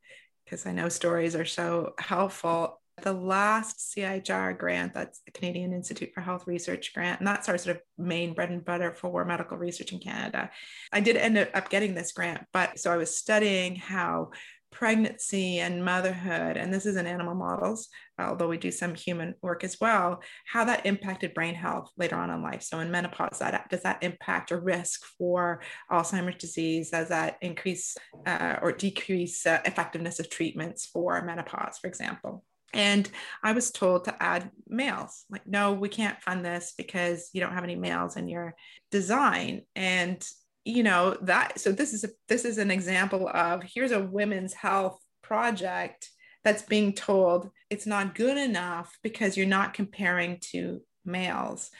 [0.44, 2.80] because I know stories are so helpful.
[3.02, 7.58] The last CIHR grant, that's the Canadian Institute for Health Research grant, and that's our
[7.58, 10.50] sort of main bread and butter for medical research in Canada.
[10.92, 14.30] I did end up getting this grant, but so I was studying how
[14.70, 19.64] pregnancy and motherhood, and this is in animal models, although we do some human work
[19.64, 22.62] as well, how that impacted brain health later on in life.
[22.62, 26.90] So in menopause, that does that impact or risk for Alzheimer's disease?
[26.90, 32.44] Does that increase uh, or decrease uh, effectiveness of treatments for menopause, for example?
[32.72, 33.11] And
[33.42, 35.24] I was told to add males.
[35.28, 38.54] Like, no, we can't fund this because you don't have any males in your
[38.92, 39.62] design.
[39.74, 40.24] And
[40.64, 44.53] you know that so this is a, this is an example of here's a women's
[44.53, 46.11] health project
[46.44, 51.70] that's being told it's not good enough because you're not comparing to males.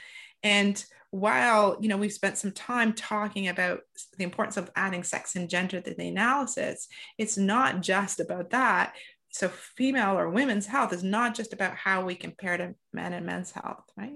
[0.43, 3.81] And while you know we've spent some time talking about
[4.17, 8.95] the importance of adding sex and gender to the analysis it's not just about that.
[9.33, 13.25] So female or women's health is not just about how we compare to men and
[13.25, 14.13] men's health right?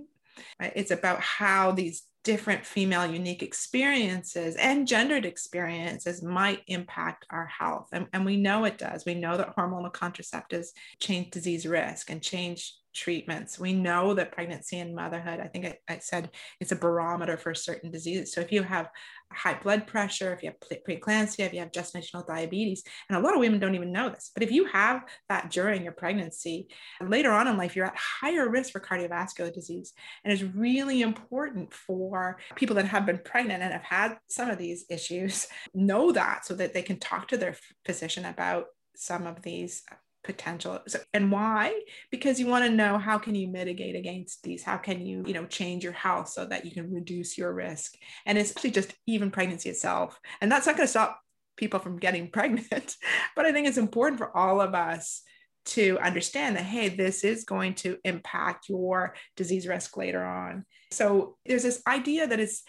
[0.60, 7.88] It's about how these different female unique experiences and gendered experiences might impact our health.
[7.94, 9.06] And, and we know it does.
[9.06, 13.60] We know that hormonal contraceptives change disease risk and change treatments.
[13.60, 16.30] We know that pregnancy and motherhood, I think I, I, said
[16.60, 18.34] it's a barometer for certain diseases.
[18.34, 18.90] So if you have
[19.32, 23.34] high blood pressure, if you have preeclampsia, if you have gestational diabetes, and a lot
[23.34, 26.68] of women don't even know this, but if you have that during your pregnancy,
[27.02, 29.94] later on in life, you're at higher risk for cardiovascular disease.
[30.24, 34.58] And it's really important for people that have been pregnant and have had some of
[34.58, 37.56] these issues know that so that they can talk to their
[37.86, 39.84] physician about some of these
[40.26, 40.82] potential.
[40.88, 41.80] So, and why?
[42.12, 44.64] Because you want to know how can you mitigate against these?
[44.64, 47.96] How can you you know change your health so that you can reduce your risk?
[48.26, 50.20] And actually just even pregnancy itself.
[50.42, 51.22] And that's not going to stop
[51.56, 52.98] people from getting pregnant
[53.34, 55.22] but i think it's important for all of us
[55.66, 60.66] to understand that hey this is going to impact your disease risk later on.
[60.92, 62.64] So there's this idea that it's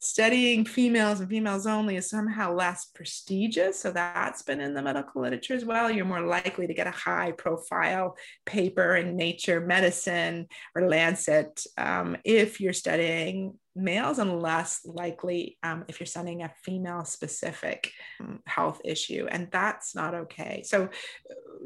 [0.00, 3.80] studying females and females only is somehow less prestigious.
[3.80, 5.90] So that's been in the medical literature as well.
[5.90, 8.16] You're more likely to get a high profile
[8.46, 15.84] paper in Nature Medicine or Lancet um, if you're studying males and less likely um,
[15.88, 19.26] if you're sending a female specific um, health issue.
[19.30, 20.62] And that's not okay.
[20.64, 20.88] So,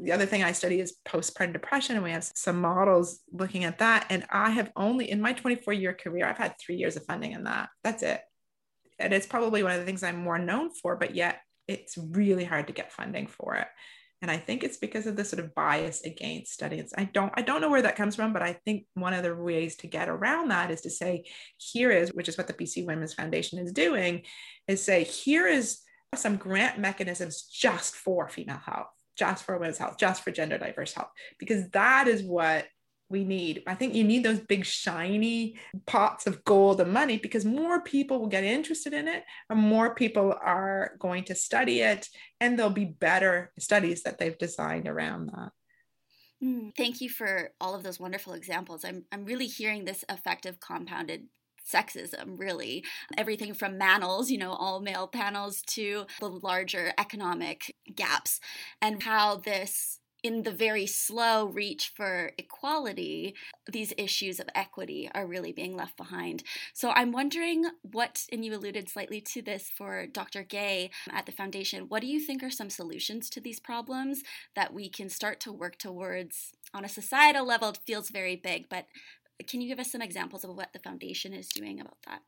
[0.01, 3.79] the other thing I study is postpartum depression, and we have some models looking at
[3.79, 4.07] that.
[4.09, 7.33] And I have only, in my 24 year career, I've had three years of funding
[7.33, 7.69] in that.
[7.83, 8.21] That's it.
[8.99, 12.43] And it's probably one of the things I'm more known for, but yet it's really
[12.43, 13.67] hard to get funding for it
[14.23, 17.41] and i think it's because of the sort of bias against studies i don't i
[17.41, 20.09] don't know where that comes from but i think one of the ways to get
[20.09, 21.25] around that is to say
[21.57, 24.23] here is which is what the bc women's foundation is doing
[24.67, 25.79] is say here is
[26.15, 28.87] some grant mechanisms just for female health
[29.17, 32.65] just for women's health just for gender diverse health because that is what
[33.13, 33.63] we need.
[33.67, 35.55] I think you need those big shiny
[35.85, 39.93] pots of gold and money because more people will get interested in it and more
[39.93, 42.09] people are going to study it
[42.41, 45.51] and there'll be better studies that they've designed around that.
[46.43, 48.83] Mm, thank you for all of those wonderful examples.
[48.83, 51.27] I'm, I'm really hearing this effective compounded
[51.63, 52.83] sexism, really.
[53.17, 58.39] Everything from manels, you know, all male panels, to the larger economic gaps,
[58.81, 63.35] and how this in the very slow reach for equality,
[63.69, 66.43] these issues of equity are really being left behind.
[66.73, 70.43] So I'm wondering what, and you alluded slightly to this for Dr.
[70.43, 74.23] Gay at the foundation, what do you think are some solutions to these problems
[74.55, 77.69] that we can start to work towards on a societal level?
[77.69, 78.85] It feels very big, but
[79.47, 82.21] can you give us some examples of what the foundation is doing about that?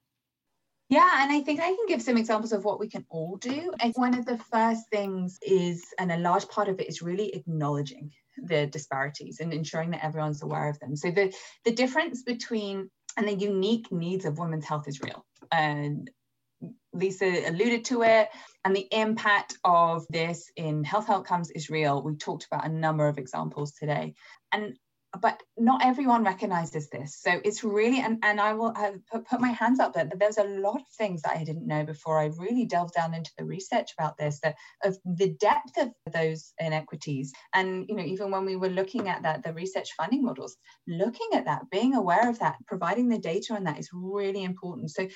[0.90, 3.72] Yeah, and I think I can give some examples of what we can all do.
[3.80, 7.34] And one of the first things is, and a large part of it is really
[7.34, 10.96] acknowledging the disparities and ensuring that everyone's aware of them.
[10.96, 11.34] So the
[11.64, 15.26] the difference between and the unique needs of women's health is real.
[15.52, 16.10] And
[16.94, 18.30] Liisa alluded to it,
[18.64, 22.04] and the impact of this in health outcomes is real.
[22.04, 24.14] We talked about a number of examples today.
[24.52, 24.78] And
[25.22, 27.16] but not everyone recognizes this.
[27.16, 30.38] So it's really and, and i will have put, my hands up there but there's
[30.38, 33.44] a lot of things that i didn't know before i really delved down into the
[33.46, 37.34] research about this that of the depth of those inequities.
[37.54, 40.58] And you know even when we were looking at that the research funding models
[40.88, 44.92] looking at that being aware of that providing the data on that is really important.
[44.92, 45.08] So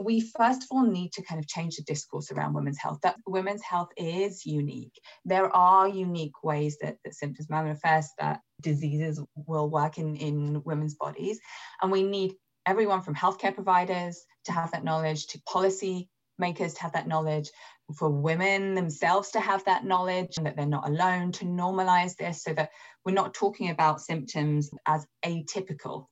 [0.00, 3.00] we first of all need to kind of change the discourse around women's health.
[3.02, 4.98] That women's health is unique.
[5.26, 10.94] There are unique ways that, that symptoms manifest that diseases will work in, in women's
[10.94, 11.38] bodies.
[11.82, 12.32] And we need
[12.64, 17.50] everyone from healthcare providers to have that knowledge to policy makers to have that knowledge
[17.98, 22.42] for women themselves to have that knowledge and that they're not alone to normalize this
[22.42, 22.70] so that
[23.04, 26.06] we're not talking about symptoms as atypical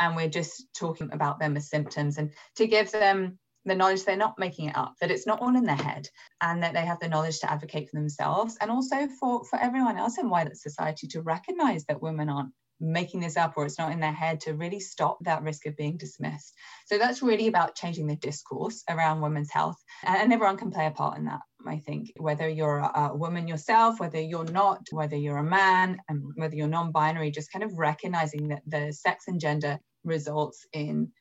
[0.00, 4.16] and we're just talking about them as symptoms and to give them the knowledge they're
[4.16, 6.08] not making it up that it's not all in their head
[6.40, 9.98] and that they have the knowledge to advocate for themselves and also for for everyone
[9.98, 13.92] else in wider society to recognize that women aren't making this up or it's not
[13.92, 16.54] in their head to really stop that risk of being dismissed.
[16.86, 19.76] So that's really about changing the discourse around women's health.
[20.02, 24.00] And everyone can play a part in that I think whether you're a, woman yourself,
[24.00, 28.48] whether you're not, whether you're a man, and whether you're non-binary, just kind of recognizing
[28.48, 31.12] that the sex and gender results in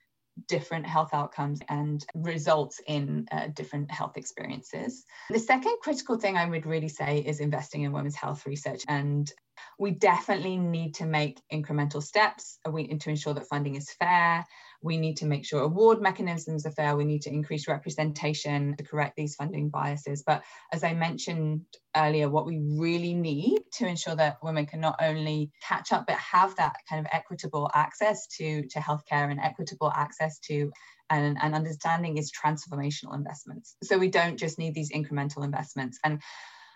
[0.47, 5.03] different health outcomes and results in uh, different health experiences.
[5.29, 8.83] The second critical thing I would really say is investing in women's health research.
[8.87, 9.31] And
[9.77, 14.45] we definitely need to make incremental steps uh, to ensure that funding is fair
[14.81, 16.95] we need to make sure award mechanisms are fair.
[16.95, 20.23] We need to increase representation to correct these funding biases.
[20.25, 21.65] But as I mentioned
[21.95, 26.15] earlier, what we really need to ensure that women can not only catch up, but
[26.15, 30.71] have that kind of equitable access to, to healthcare and equitable access to
[31.09, 33.75] and, and understanding is transformational investments.
[33.83, 35.99] So we don't just need these incremental investments.
[36.03, 36.21] And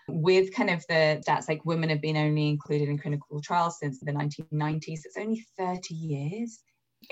[0.08, 4.00] with kind of the stats like women have been only included in clinical trials since
[4.00, 6.58] the 1990s, it's only 30 years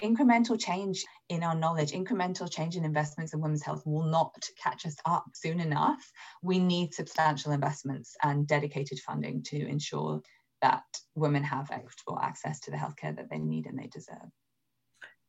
[0.02, 4.86] incremental change in our knowledge, incremental change in investments in women's health will not catch
[4.86, 6.10] us up soon enough.
[6.42, 10.22] We need substantial investments and dedicated funding to ensure
[10.62, 10.84] that
[11.14, 14.30] women have equitable access to the healthcare that they need and they deserve.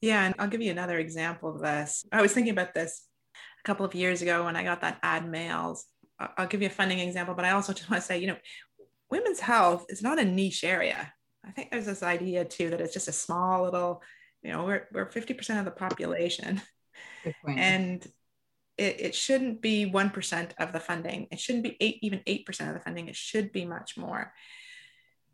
[0.02, 2.06] Yeah, and I'll give you another example of this.
[2.12, 5.30] I was thinking about this a couple of years ago when I got that add
[5.30, 5.86] males.
[6.20, 8.38] I'll give you a funding example, but I also just want to say, you know,
[9.10, 11.14] women's health is not a niche area.
[11.46, 14.02] I think there's this idea too that it's just a small little
[14.44, 16.62] you know we're, we're 50% of the population.
[17.58, 18.06] And
[18.78, 21.28] it, it shouldn't be 1% of the funding.
[21.32, 23.08] It shouldn't be eight, even 8% of the funding.
[23.08, 24.34] It should be much more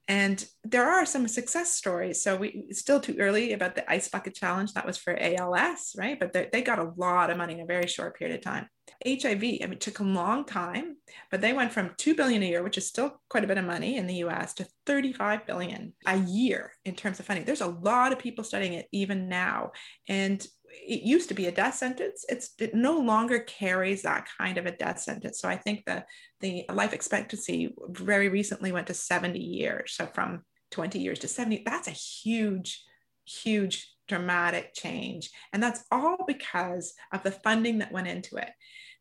[0.10, 2.24] and there are some success stories.
[2.24, 4.74] So we still too early about the ice bucket challenge.
[4.74, 6.20] That was for ALS, right?
[6.20, 8.68] But they, they got a lot of money in a very short period of time.
[9.06, 10.98] HIV, I mean, it took a long time,
[11.30, 13.66] but they went from 2 billion a year, which is still quite a bit of
[13.66, 17.46] money in the US, to 35 billion a year in terms of funding.
[17.46, 19.74] There's a lot of people studying it even now.
[20.08, 22.26] And it used to be a death sentence.
[22.30, 25.40] It's it no longer carries that kind of a death sentence.
[25.40, 26.06] So I think the
[26.40, 29.94] the life expectancy very recently went to 70 years.
[29.94, 32.84] So from 20 years to 70, that's a huge,
[33.26, 35.30] huge dramatic change.
[35.54, 38.50] And that's all because of the funding that went into it.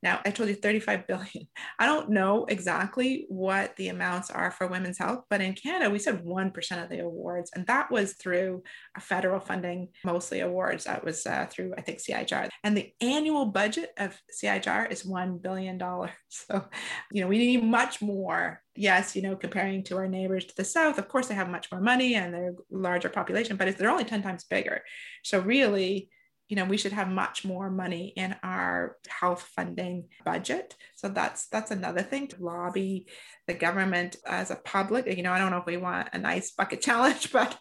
[0.02, 1.48] Now, I told you 35 billion.
[1.78, 5.98] I don't know exactly what the amounts are for women's health, but in Canada, we
[5.98, 7.50] said 1% of the awards.
[7.54, 8.62] And that was through
[9.00, 10.84] federal funding, mostly awards.
[10.84, 12.48] That was uh, through, I think, CIHR.
[12.62, 15.78] And the annual budget of CIHR is $1 billion.
[16.30, 16.64] So,
[17.10, 18.62] you know, we need much more.
[18.76, 21.72] Yes, you know, comparing to our neighbors to the south, of course, they have much
[21.72, 24.82] more money and they're larger population, but they're only 10 times bigger.
[25.24, 26.10] So, really,
[26.48, 30.74] you know we should have much more money in our health funding budget.
[30.96, 33.08] So that's that's another thing to lobby
[33.46, 35.06] the government as a public.
[35.06, 37.58] You know i don't know if we want a nice bucket challenge but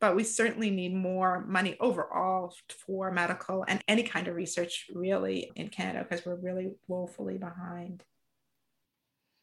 [0.00, 2.54] but we certainly need more money overall
[2.86, 8.02] for medical and any kind of research really in canada because we're really woefully behind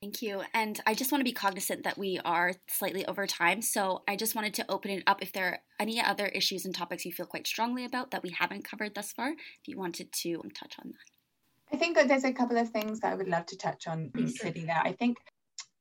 [0.05, 0.43] Thank you.
[0.53, 3.63] And I just want to be cognizant that we are slightly over time.
[3.63, 6.75] So I just wanted to open it up if there are any other issues and
[6.75, 10.11] topics you feel quite strongly about that we haven't covered thus far, if you wanted
[10.11, 11.75] to touch on that.
[11.75, 14.11] I think that there's a couple of things that I would love to touch on
[14.15, 14.79] in City there.
[14.83, 15.17] I think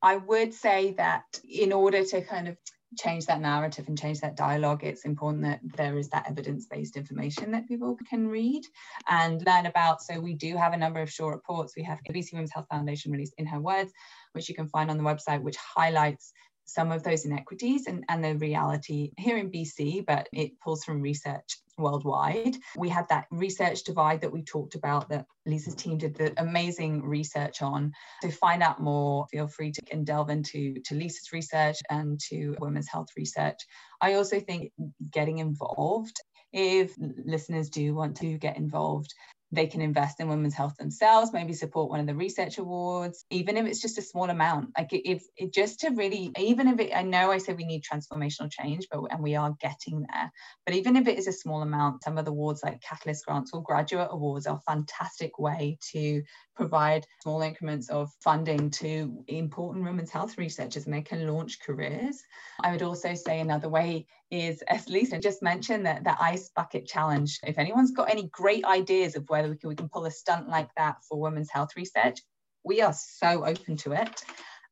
[0.01, 2.57] I would say that in order to kind of
[2.97, 6.97] change that narrative and change that dialogue, it's important that there is that evidence based
[6.97, 8.63] information that people can read
[9.09, 10.03] and learn about.
[10.03, 11.75] So, we do have a number of short reports.
[11.77, 13.93] We have the BC Women's Health Foundation released In Her Words,
[14.33, 16.33] which you can find on the website, which highlights
[16.65, 21.01] some of those inequities and, and the reality here in BC, but it pulls from
[21.01, 22.57] research worldwide.
[22.77, 27.03] We had that research divide that we talked about that Liisa's team did the amazing
[27.03, 27.93] research on.
[28.23, 32.89] To find out more, feel free to delve into to Liisa's research and to women's
[32.89, 33.59] health research.
[34.01, 34.73] I also think
[35.11, 36.21] getting involved
[36.53, 39.13] if listeners do want to get involved
[39.55, 43.57] they can invest in women's health themselves maybe support one of the research awards even
[43.57, 44.71] if it's just a small amount.
[44.77, 47.83] Like if it just to really even if it i know i said we need
[47.83, 50.31] transformational change but and we are getting there
[50.67, 53.53] but even if it is a small amount some of the awards like catalyst grants
[53.53, 56.23] or graduate awards are a fantastic way to
[56.55, 62.23] provide small increments of funding to important women's health researchers and they can launch careers.
[62.63, 66.87] I would also say another way is as liisa just mentioned that the ice bucket
[66.87, 67.39] challenge.
[67.45, 70.49] If anyone's got any great ideas of whether we can, we can pull a stunt
[70.49, 72.21] like that for women's health research
[72.65, 74.25] we are so open to it.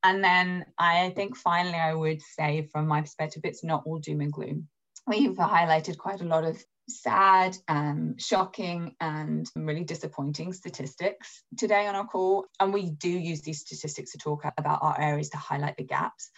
[0.05, 4.21] And then i think finally i would say from my perspective it's not all doom
[4.21, 4.69] and gloom.
[5.07, 11.95] We've highlighted quite a lot of sad, um, shocking, and really disappointing statistics today on
[11.95, 12.47] our call.
[12.61, 16.31] And we do use these statistics to talk about our areas to highlight the gaps.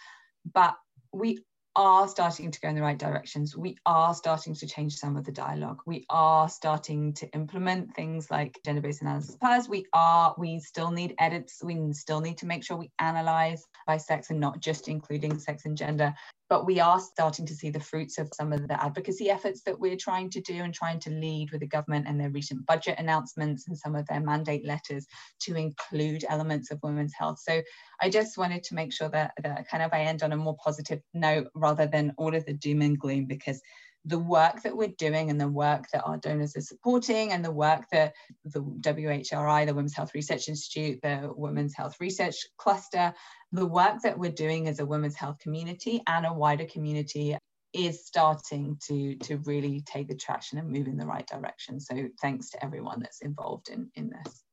[0.53, 0.75] But
[1.11, 1.39] we
[1.75, 3.55] are starting to go in the right directions.
[3.57, 5.81] We are starting to change some of the dialogue.
[5.85, 11.15] We are starting to implement things like gender-based analysis Plus, We are, we still need
[11.19, 11.61] edits.
[11.63, 15.65] We still need to make sure we analyze by sex and not just including sex
[15.65, 16.13] and gender
[16.49, 19.79] but we are starting to see the fruits of some of the advocacy efforts that
[19.79, 22.99] we're trying to do and trying to lead with the government and their recent budget
[22.99, 25.07] announcements and some of their mandate letters
[25.41, 27.39] to include elements of women's health.
[27.39, 27.61] So
[28.01, 30.57] I just wanted to make sure that, that kind of I end on a more
[30.63, 33.61] positive note rather than all of the doom and gloom because
[34.05, 37.51] the work that we're doing and the work that our donors are supporting and the
[37.51, 43.13] work that the WHRI, the Women's Health Research Institute, the Women's Health Research Cluster,
[43.51, 47.35] the work that we're doing as a women's health community and a wider community
[47.73, 51.79] is starting to to really take the traction and move in the right direction.
[51.79, 54.44] So thanks to everyone that's involved in in this.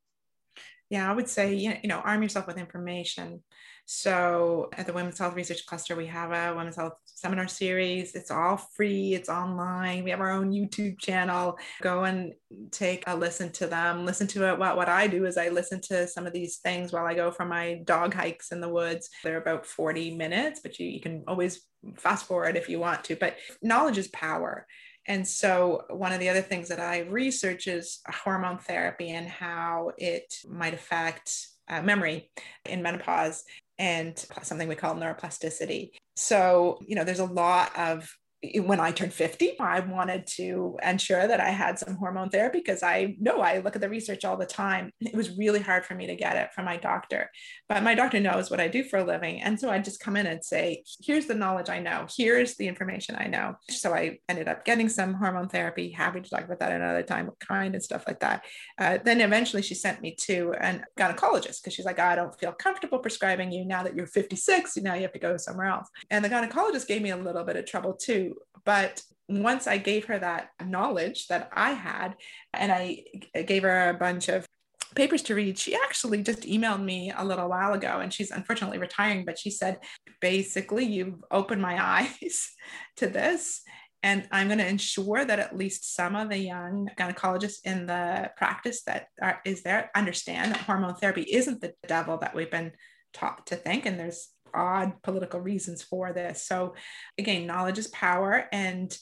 [0.93, 3.43] Yeah, I would say you know arm yourself with information.
[3.86, 8.14] So at the Women's Health Research Cluster, we have a Women's Health seminar series.
[8.14, 10.05] It's all free, it's online.
[10.05, 11.57] We have our own YouTube channel.
[11.80, 12.34] Go and
[12.72, 14.05] take a listen to them.
[14.05, 14.59] Listen to it.
[14.59, 17.30] What, what I do is I listen to some of these things while I go
[17.30, 19.09] for my dog hikes in the woods.
[19.24, 21.66] They're about 40 minutes, but you, you can always
[21.97, 23.16] fast forward if you want to.
[23.16, 24.66] But knowledge is power.
[25.07, 29.93] And so, one of the other things that I research is hormone therapy and how
[29.99, 32.31] it might affect uh, memory
[32.69, 33.45] in menopause
[33.79, 35.91] and something we call neuroplasticity.
[36.15, 38.17] So, you know, there's a lot of
[38.64, 42.82] when I turned 50, I wanted to ensure that I had some hormone therapy because
[42.82, 44.90] I know I look at the research all the time.
[45.01, 47.30] It was really hard for me to get it from my doctor,
[47.68, 49.40] but my doctor knows what I do for a living.
[49.40, 52.66] And so I just come in and say, here's the knowledge I know, here's the
[52.66, 53.55] information I know.
[53.70, 55.90] So I ended up getting some hormone therapy.
[55.90, 58.45] Happy to talk about that another time, what kind and stuff like that.
[58.76, 62.53] Uh, then eventually she sent me to an gynecologist because she's like, I don't feel
[62.53, 64.76] comfortable prescribing you now that you're 56.
[64.78, 65.88] Now you have to go somewhere else.
[66.11, 68.32] And the gynecologist gave me a little bit of trouble too
[68.64, 72.16] but once I gave her that knowledge that I had,
[72.53, 73.05] and I
[73.47, 74.47] gave her a bunch of
[74.95, 78.78] papers to read, she actually just emailed me a little while ago and she's unfortunately
[78.78, 79.78] retiring, but she said,
[80.20, 82.51] basically, you've opened my eyes
[82.97, 83.62] to this.
[84.05, 88.33] And I'm going to ensure that at least some of the young gynecologists in the
[88.37, 92.72] practice that are, is there understand that hormone therapy isn't the devil that we've been
[93.12, 93.87] taught to think.
[93.87, 96.45] And there's odd political reasons for this.
[96.45, 96.75] So,
[97.19, 98.47] again, knowledge is power.
[98.53, 98.97] And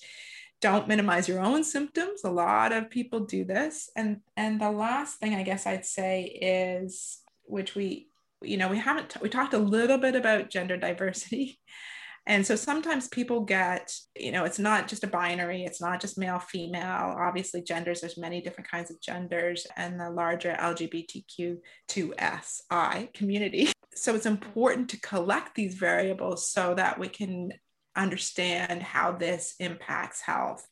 [0.61, 5.19] don't minimize your own symptoms a lot of people do this and and the last
[5.19, 8.09] thing i guess i'd say is which we
[8.43, 11.59] you know we haven't t- we talked a little bit about gender diversity
[12.27, 16.19] and so sometimes people get you know it's not just a binary it's not just
[16.19, 23.73] male female obviously genders there's many different kinds of genders and the larger lgbtq2si community
[24.01, 27.53] so it's important to collect these variables so that we can
[27.95, 30.67] understand how this impacts health.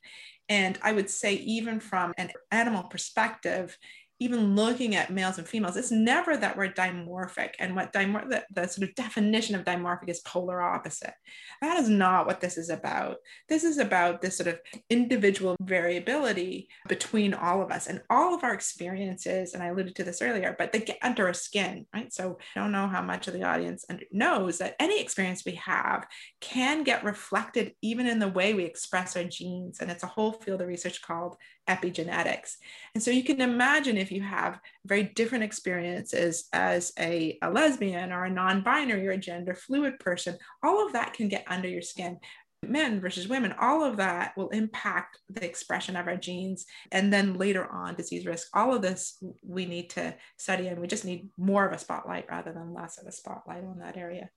[0.48, 3.76] And I would say, even from an animal perspective,
[4.20, 7.50] even looking at males and females, it's never that we're dimorphic.
[7.58, 11.14] And what dimor- the, the sort of definition of dimorphic is polar opposite.
[11.60, 13.18] That is not what this is about.
[13.48, 14.58] This is about this sort of
[14.90, 19.54] individual variability between all of us and all of our experiences.
[19.54, 22.12] And I alluded to this earlier, but they get under our skin, right?
[22.12, 26.06] So I don't know how much of the audience knows that any experience we have
[26.40, 29.78] can get reflected even in the way we express our genes.
[29.80, 31.36] And it's a whole field of research called
[31.68, 32.56] epigenetics.
[32.94, 38.12] And so you can imagine if you have very different experiences as a, a lesbian
[38.12, 41.68] or a non binary or a gender fluid person, all of that can get under
[41.68, 42.18] your skin.
[42.66, 46.66] Men versus women, all of that will impact the expression of our genes.
[46.90, 50.88] And then later on, disease risk, all of this we need to study, and we
[50.88, 54.30] just need more of a spotlight rather than less of a spotlight on that area.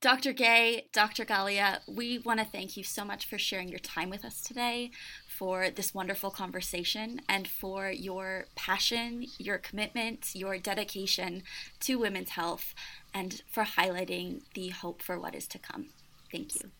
[0.00, 0.32] Dr.
[0.32, 1.24] Gay, Dr.
[1.24, 4.92] Galea, we want to thank you so much for sharing your time with us today,
[5.38, 11.44] for this wonderful conversation and for your passion, your commitment, your dedication
[11.78, 12.74] to women's health,
[13.14, 15.86] and for highlighting the hope for what is to come.
[16.32, 16.70] Thank you.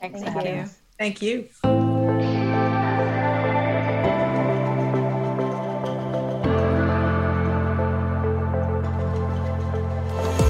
[0.00, 0.54] Thanks Thank for you.
[0.62, 0.78] us.
[0.98, 1.48] Thank you.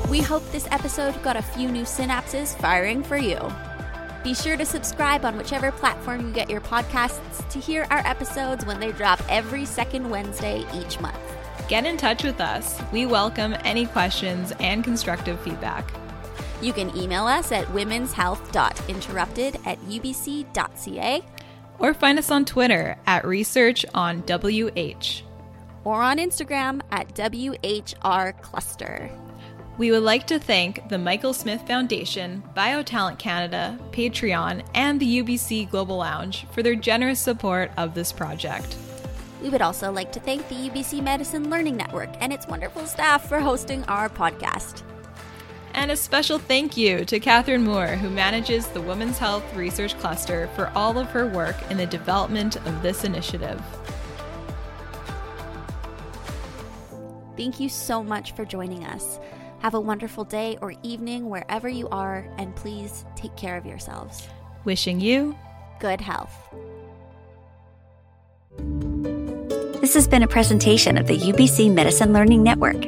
[0.09, 3.39] We hope this episode got a few new synapses firing for you.
[4.25, 8.65] Be sure to subscribe on whichever platform you get your podcasts to hear our episodes
[8.65, 11.19] when they drop every second Wednesday each month.
[11.69, 12.81] Get in touch with us.
[12.91, 15.87] We welcome any questions and constructive feedback.
[16.63, 21.23] You can email us at womenshealth.interrupted at ubc.ca.
[21.79, 25.23] Or find us on Twitter at research on WH.
[25.85, 29.11] Or on Instagram at WHR Cluster.
[29.77, 35.69] We would like to thank the Michael Smith Foundation, Biotalent Canada, Patreon, and the UBC
[35.69, 38.77] Global Lounge for their generous support of this project.
[39.43, 43.29] We would also like to thank the UBC Medicine Learning Network and its wonderful staff
[43.29, 44.83] for hosting our podcast.
[45.73, 50.49] And a special thank you to Catherine Moore, who manages the Women's Health Research Cluster,
[50.55, 53.61] for all of her work in the development of this initiative.
[57.37, 59.19] Thank you so much for joining us.
[59.65, 64.29] Have a wonderful day or evening wherever you are, and please take care of yourselves.
[64.67, 65.35] Wishing you
[65.81, 66.35] good health.
[69.81, 72.85] This has been a presentation of the UBC Medicine Learning Network.